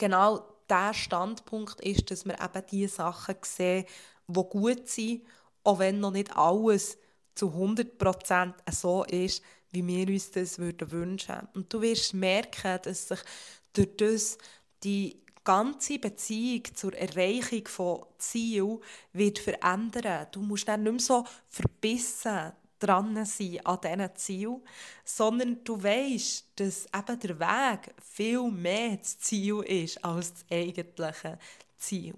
genau 0.00 0.44
der 0.68 0.94
Standpunkt 0.94 1.80
ist, 1.80 2.10
dass 2.10 2.24
wir 2.24 2.40
eben 2.40 2.66
die 2.70 2.86
Sachen 2.86 3.36
sehen, 3.42 3.84
die 4.26 4.42
gut 4.42 4.88
sind, 4.88 5.22
auch 5.64 5.78
wenn 5.78 6.00
noch 6.00 6.12
nicht 6.12 6.36
alles 6.36 6.98
zu 7.34 7.48
100% 7.48 8.54
so 8.70 9.04
ist, 9.04 9.42
wie 9.72 9.86
wir 9.86 10.08
uns 10.08 10.30
das 10.30 10.58
würden 10.58 10.90
wünschen. 10.90 11.48
Und 11.54 11.72
du 11.72 11.80
wirst 11.80 12.14
merken, 12.14 12.78
dass 12.82 13.08
sich 13.08 13.20
durch 13.72 13.96
das 13.96 14.38
die 14.82 15.22
ganze 15.44 15.98
Beziehung 15.98 16.64
zur 16.74 16.94
Erreichung 16.94 17.66
von 17.66 18.06
Zielen 18.18 18.78
wird 19.12 19.38
verändern. 19.38 20.26
Du 20.32 20.40
musst 20.40 20.68
dann 20.68 20.82
nicht 20.82 20.92
mehr 20.92 21.00
so 21.00 21.24
verbissen 21.48 22.52
dran 22.80 23.24
sein 23.24 23.64
an 23.64 23.78
diesen 23.80 24.16
Ziel, 24.16 24.60
sondern 25.04 25.62
du 25.62 25.82
weißt, 25.82 26.46
dass 26.56 26.86
eben 26.86 27.20
der 27.20 27.38
Weg 27.38 27.94
viel 28.02 28.50
mehr 28.50 28.96
das 28.96 29.18
Ziel 29.18 29.60
ist 29.60 30.04
als 30.04 30.32
das 30.32 30.44
eigentliche 30.50 31.38
Ziel. 31.78 32.14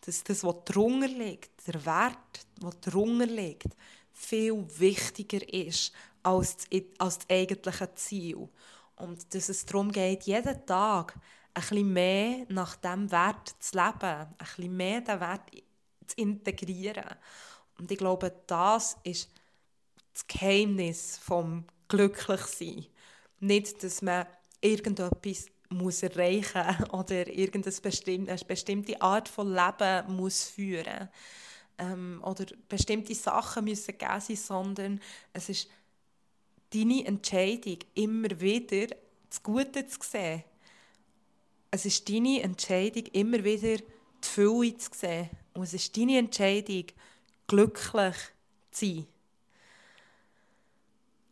Dass 0.00 0.24
das, 0.24 0.42
was 0.44 0.64
drunter 0.64 1.08
liegt, 1.08 1.66
der 1.66 1.84
Wert, 1.84 2.46
der 2.60 2.70
drunter 2.80 3.26
liegt, 3.26 3.68
viel 4.12 4.64
wichtiger 4.78 5.46
ist 5.52 5.92
als 6.22 6.56
das, 6.56 6.66
als 6.98 7.18
das 7.18 7.30
eigentliche 7.30 7.94
Ziel. 7.94 8.48
Und 8.96 9.34
dass 9.34 9.48
es 9.48 9.64
darum 9.66 9.92
geht, 9.92 10.24
jeden 10.24 10.66
Tag 10.66 11.14
ein 11.54 11.60
bisschen 11.60 11.92
mehr 11.92 12.46
nach 12.48 12.76
diesem 12.76 13.10
Wert 13.10 13.54
zu 13.60 13.76
leben, 13.76 14.02
ein 14.02 14.34
bisschen 14.38 14.76
mehr 14.76 15.00
den 15.00 15.20
Wert 15.20 15.50
zu 16.06 16.16
integrieren. 16.16 17.16
Und 17.78 17.90
ich 17.90 17.98
glaube, 17.98 18.32
das 18.46 18.96
ist 19.02 19.28
das 20.16 20.26
Geheimnis 20.26 21.18
vom 21.18 21.64
Glücklichsein. 21.88 22.86
Nicht, 23.40 23.82
dass 23.82 24.00
man 24.00 24.26
irgendetwas 24.62 25.46
muss 25.68 26.02
erreichen 26.02 26.84
oder 26.92 27.26
irgendeine 27.26 28.38
bestimmte 28.46 29.00
Art 29.02 29.28
von 29.28 29.52
Leben 29.52 30.16
muss 30.16 30.44
führen 30.44 31.10
ähm, 31.78 32.22
oder 32.24 32.46
bestimmte 32.68 33.14
Sachen 33.14 33.64
müssen 33.64 33.98
geben 33.98 34.20
sein, 34.20 34.36
sondern 34.36 35.00
es 35.34 35.50
ist 35.50 35.68
deine 36.70 37.04
Entscheidung, 37.04 37.78
immer 37.94 38.40
wieder 38.40 38.96
das 39.28 39.42
Gute 39.42 39.86
zu 39.86 39.98
sehen. 40.02 40.44
Es 41.70 41.84
ist 41.84 42.08
deine 42.08 42.40
Entscheidung, 42.40 43.04
immer 43.12 43.44
wieder 43.44 43.76
die 43.76 44.28
Fülle 44.28 44.76
zu 44.78 44.88
sehen. 44.94 45.28
Und 45.52 45.64
es 45.64 45.74
ist 45.74 45.94
deine 45.94 46.18
Entscheidung, 46.18 46.86
glücklich 47.46 48.16
zu 48.70 48.86
sein. 48.86 49.06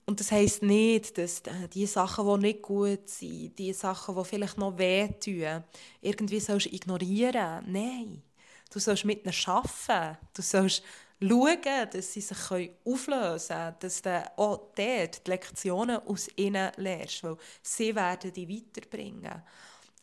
Und 0.07 0.21
das 0.21 0.33
heisst 0.33 0.63
nicht, 0.63 1.17
dass 1.17 1.41
äh, 1.41 1.69
die 1.73 1.87
Sachen, 1.87 2.27
die 2.27 2.47
nicht 2.47 2.63
gut 2.63 3.09
sind, 3.09 3.59
die 3.59 3.73
Sachen, 3.73 4.15
die 4.15 4.25
vielleicht 4.25 4.59
noch 4.59 4.77
wehtun, 4.77 5.65
irgendwie 6.01 6.41
sollst 6.41 6.67
ignorieren. 6.67 7.65
Nein. 7.67 8.23
Du 8.71 8.79
sollst 8.79 9.05
mit 9.05 9.25
ihnen 9.25 9.35
arbeiten. 9.47 10.19
Du 10.35 10.43
sollst 10.43 10.83
schauen, 11.23 11.91
dass 11.93 12.13
sie 12.13 12.21
sich 12.21 12.39
auflösen 12.85 13.57
können, 13.57 13.77
dass 13.81 14.03
du 14.03 14.33
auch 14.37 14.73
dort 14.75 15.27
die 15.27 15.31
Lektionen 15.31 15.97
aus 15.99 16.29
ihnen 16.37 16.73
lernst, 16.77 17.23
weil 17.23 17.37
sie 17.63 17.95
werden 17.95 18.33
dich 18.33 18.49
weiterbringen. 18.49 19.43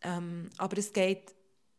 Ähm, 0.02 0.50
aber 0.58 0.78
es 0.78 0.92
geht 0.92 1.34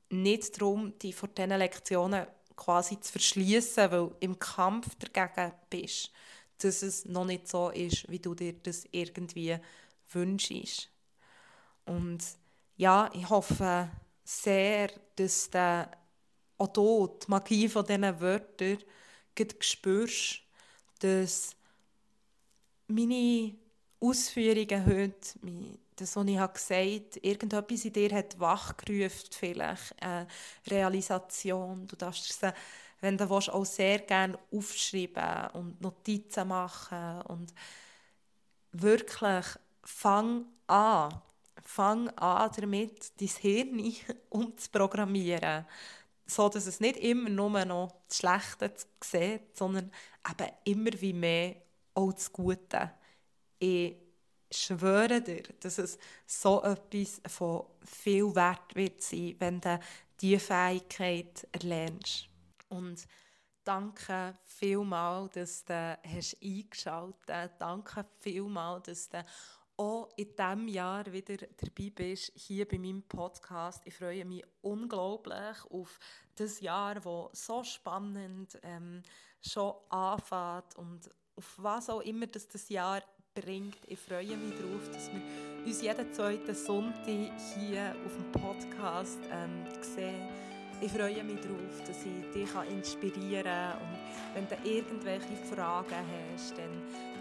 nicht 0.09 0.61
darum, 0.61 0.97
dich 0.97 1.15
vor 1.15 1.29
diesen 1.29 1.49
Lektionen 1.57 2.27
quasi 2.55 2.99
zu 2.99 3.11
verschließen, 3.11 3.91
weil 3.91 3.99
du 3.99 4.15
im 4.19 4.39
Kampf 4.39 4.95
dagegen 4.95 5.51
bist, 5.69 6.11
dass 6.59 6.81
es 6.81 7.05
noch 7.05 7.25
nicht 7.25 7.47
so 7.47 7.69
ist, 7.69 8.09
wie 8.09 8.19
du 8.19 8.35
dir 8.35 8.53
das 8.53 8.85
irgendwie 8.91 9.57
wünschst. 10.11 10.89
Und 11.85 12.23
ja, 12.77 13.09
ich 13.13 13.29
hoffe 13.29 13.89
sehr, 14.23 14.91
dass 15.15 15.49
du 15.49 15.89
auch 16.57 16.67
du 16.67 17.07
die 17.07 17.25
Magie 17.29 17.67
von 17.67 17.85
diesen 17.85 18.19
Wörtern 18.19 18.77
spürst, 19.59 20.41
dass 20.99 21.55
meine 22.87 23.55
Ausführungen 23.99 24.85
heute, 24.85 25.39
das, 25.95 26.15
was 26.15 26.25
ich 26.25 26.35
gesagt 26.35 27.15
habe, 27.15 27.19
irgendetwas 27.21 27.85
in 27.85 27.93
dir 27.93 28.15
hat 28.15 28.39
wachgerufen, 28.39 29.29
vielleicht 29.31 30.01
eine 30.01 30.27
Realisation. 30.67 31.87
Du 31.87 31.95
darfst 31.95 32.29
es, 32.29 32.53
wenn 33.03 33.17
du 33.17 33.29
willst, 33.29 33.49
auch 33.49 33.65
sehr 33.65 33.99
gerne 33.99 34.39
aufschreiben 34.49 35.49
und 35.55 35.81
Notizen 35.81 36.47
machen 36.47 37.21
und 37.23 37.53
wirklich 38.71 39.45
fang 39.83 40.45
an, 40.67 41.21
fang 41.61 42.07
an 42.11 42.49
damit, 42.55 43.11
dein 43.19 43.27
Hirn 43.27 43.93
umzuprogrammieren, 44.29 45.65
so 46.25 46.47
dass 46.47 46.65
es 46.65 46.79
nicht 46.79 46.95
immer 46.95 47.29
nur 47.29 47.65
noch 47.65 47.91
das 48.07 48.19
Schlechte 48.19 48.73
sieht, 49.03 49.57
sondern 49.57 49.91
eben 50.25 50.53
immer 50.63 51.01
wie 51.01 51.13
mehr 51.13 51.55
auch 51.95 52.13
das 52.13 52.31
Gute. 52.31 52.89
Ich 53.59 53.97
schwöre 54.49 55.21
dir, 55.21 55.43
dass 55.59 55.77
es 55.77 55.97
so 56.25 56.63
etwas 56.63 57.21
von 57.27 57.65
viel 57.83 58.33
Wert 58.33 58.73
wird 58.75 59.01
sein, 59.01 59.35
wenn 59.39 59.59
du 59.59 59.77
diese 60.21 60.39
Fähigkeit 60.39 61.45
erlernst. 61.51 62.29
Und 62.73 63.05
danke 63.63 64.35
vielmals, 64.45 65.33
dass 65.33 65.65
du 65.65 65.99
hast 66.03 66.37
eingeschaltet 66.43 67.29
hast. 67.29 67.57
Danke 67.59 68.05
vielmals, 68.19 68.83
dass 68.83 69.09
du 69.09 69.23
auch 69.77 70.09
in 70.17 70.35
diesem 70.35 70.67
Jahr 70.67 71.05
wieder 71.11 71.37
dabei 71.37 71.91
bist, 71.93 72.31
hier 72.35 72.67
bei 72.67 72.77
meinem 72.77 73.03
Podcast. 73.03 73.81
Ich 73.85 73.95
freue 73.95 74.25
mich 74.25 74.43
unglaublich 74.61 75.57
auf 75.69 75.99
das 76.35 76.59
Jahr, 76.61 76.95
das 76.95 77.45
so 77.45 77.63
spannend 77.63 78.57
ähm, 78.63 79.03
schon 79.41 79.73
anfängt 79.89 80.75
und 80.77 81.09
auf 81.35 81.55
was 81.57 81.89
auch 81.89 82.01
immer 82.01 82.27
das, 82.27 82.47
das 82.47 82.69
Jahr 82.69 83.03
bringt. 83.33 83.79
Ich 83.87 83.99
freue 83.99 84.37
mich 84.37 84.55
darauf, 84.59 84.89
dass 84.91 85.09
wir 85.11 85.65
uns 85.65 85.81
jeden 85.81 86.13
zweiten 86.13 86.55
Sonntag 86.55 87.39
hier 87.55 87.95
auf 88.05 88.15
dem 88.15 88.31
Podcast 88.31 89.19
ähm, 89.31 89.65
sehen. 89.81 90.52
Ich 90.83 90.91
freue 90.91 91.23
mich 91.23 91.39
darauf, 91.39 91.79
dass 91.87 92.03
ich 92.03 92.33
dich 92.33 92.49
inspirieren 92.69 93.45
kann. 93.45 93.77
Und 93.79 94.35
wenn 94.35 94.47
du 94.49 94.69
irgendwelche 94.69 95.37
Fragen 95.49 95.95
hast, 96.35 96.57
dann 96.57 96.73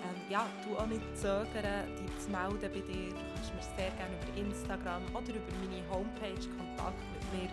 ähm, 0.03 0.19
ja, 0.29 0.49
du 0.67 0.77
auch 0.77 0.87
nicht 0.87 1.01
zögern, 1.17 1.87
dich 1.95 2.19
zu 2.19 2.31
melden 2.33 2.59
bei 2.59 2.81
dir. 2.81 3.11
Du 3.11 3.23
kannst 3.33 3.55
mir 3.55 3.63
sehr 3.77 3.93
gerne 3.93 4.17
über 4.19 4.49
Instagram 4.51 5.03
oder 5.15 5.31
über 5.31 5.53
meine 5.63 5.81
Homepage 5.91 6.43
Kontakt 6.59 6.99
mit 7.15 7.23
mir 7.41 7.51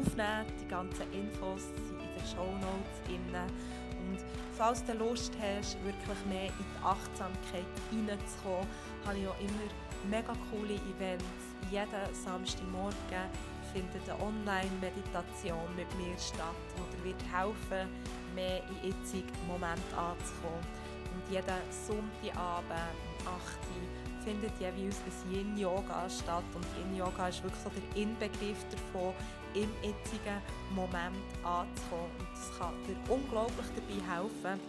aufnehmen. 0.00 0.46
Die 0.64 0.68
ganzen 0.68 1.12
Infos 1.12 1.64
sind 1.76 2.00
in 2.00 2.08
den 2.08 2.24
Show 2.24 2.48
Notes 2.64 3.00
und 4.00 4.18
falls 4.56 4.82
du 4.86 4.94
Lust 4.94 5.34
hast, 5.40 5.76
wirklich 5.84 6.24
mehr 6.26 6.46
in 6.46 6.54
die 6.56 6.84
Achtsamkeit 6.84 7.68
hineinzukommen, 7.90 8.66
habe 9.04 9.18
ich 9.18 9.28
auch 9.28 9.38
immer 9.38 9.68
mega 10.08 10.32
coole 10.50 10.74
Events. 10.74 11.24
Jeden 11.70 12.14
Samstagmorgen 12.14 13.28
findet 13.72 14.08
eine 14.08 14.20
Online-Meditation 14.22 15.76
mit 15.76 15.88
mir 15.96 16.16
statt, 16.18 16.54
die 16.76 16.96
dir 16.96 17.04
wird 17.04 17.22
helfen 17.32 17.88
mehr 18.34 18.62
in 18.68 18.90
jetzigen 18.90 19.46
Moment 19.46 19.82
anzukommen. 19.96 20.64
Und 21.12 21.32
jeden 21.32 21.62
Sonntagabend 21.86 22.94
um 23.26 23.28
8 23.28 23.58
Uhr 23.74 24.24
findet 24.24 24.52
jeweils 24.60 24.96
ein 25.06 25.34
Yin-Yoga 25.34 26.08
statt. 26.08 26.44
Und 26.54 26.66
Yin-Yoga 26.78 27.28
ist 27.28 27.42
wirklich 27.42 27.62
so 27.62 27.70
der 27.70 28.02
Inbegriff 28.02 28.64
davon, 28.70 29.14
im 29.54 29.68
jetzigen 29.82 30.40
Moment 30.74 31.26
anzukommen. 31.42 32.10
Und 32.18 32.28
das 32.32 32.58
kann 32.58 32.74
dir 32.86 33.12
unglaublich 33.12 33.66
dabei 33.74 34.14
helfen, 34.14 34.60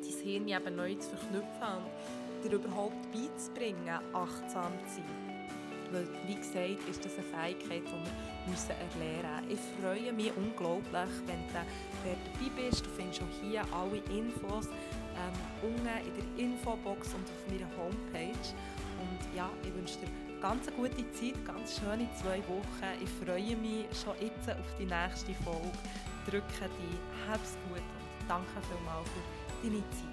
dein 0.00 0.22
Hirn 0.22 0.48
eben 0.48 0.76
neu 0.76 0.94
zu 0.94 1.16
verknüpfen 1.16 1.82
und 2.36 2.44
dir 2.44 2.56
überhaupt 2.56 3.12
beizubringen, 3.12 3.98
achtsam 4.12 4.72
zu 4.86 4.96
sein. 4.96 5.41
Weil, 5.92 6.08
wie 6.26 6.34
gesagt, 6.34 6.88
ist 6.88 7.04
das 7.04 7.12
eine 7.14 7.24
Fähigkeit, 7.24 7.82
die 7.86 7.92
wir 7.92 8.50
müssen 8.50 8.70
erlernen 8.70 9.48
müssen. 9.48 9.60
Ich 9.60 9.82
freue 9.82 10.12
mich 10.12 10.32
unglaublich, 10.36 11.12
wenn 11.26 11.46
du 11.46 11.52
dabei 11.52 12.50
bist. 12.56 12.84
Du 12.86 12.90
findest 12.90 13.22
auch 13.22 13.42
hier 13.42 13.62
alle 13.72 13.98
Infos 14.16 14.68
ähm, 15.16 15.36
unten 15.62 15.86
in 15.86 16.14
der 16.16 16.44
Infobox 16.44 17.14
und 17.14 17.24
auf 17.24 17.46
meiner 17.48 17.70
Homepage. 17.76 18.48
Und 19.00 19.36
ja, 19.36 19.50
ich 19.62 19.74
wünsche 19.74 19.98
dir 19.98 20.08
ganz 20.40 20.66
eine 20.68 20.76
gute 20.76 21.10
Zeit, 21.12 21.44
ganz 21.44 21.78
schöne 21.78 22.08
zwei 22.20 22.38
Wochen. 22.48 22.92
Ich 23.00 23.10
freue 23.24 23.56
mich 23.56 23.86
schon 23.92 24.14
jetzt 24.20 24.48
auf 24.48 24.76
die 24.78 24.86
nächste 24.86 25.34
Folge. 25.44 25.70
Drücke 26.26 26.68
dich, 26.78 26.98
hab's 27.28 27.56
gut 27.68 27.78
und 27.78 28.28
danke 28.28 28.60
vielmals 28.68 29.08
für 29.10 29.68
deine 29.68 29.82
Zeit. 29.90 30.12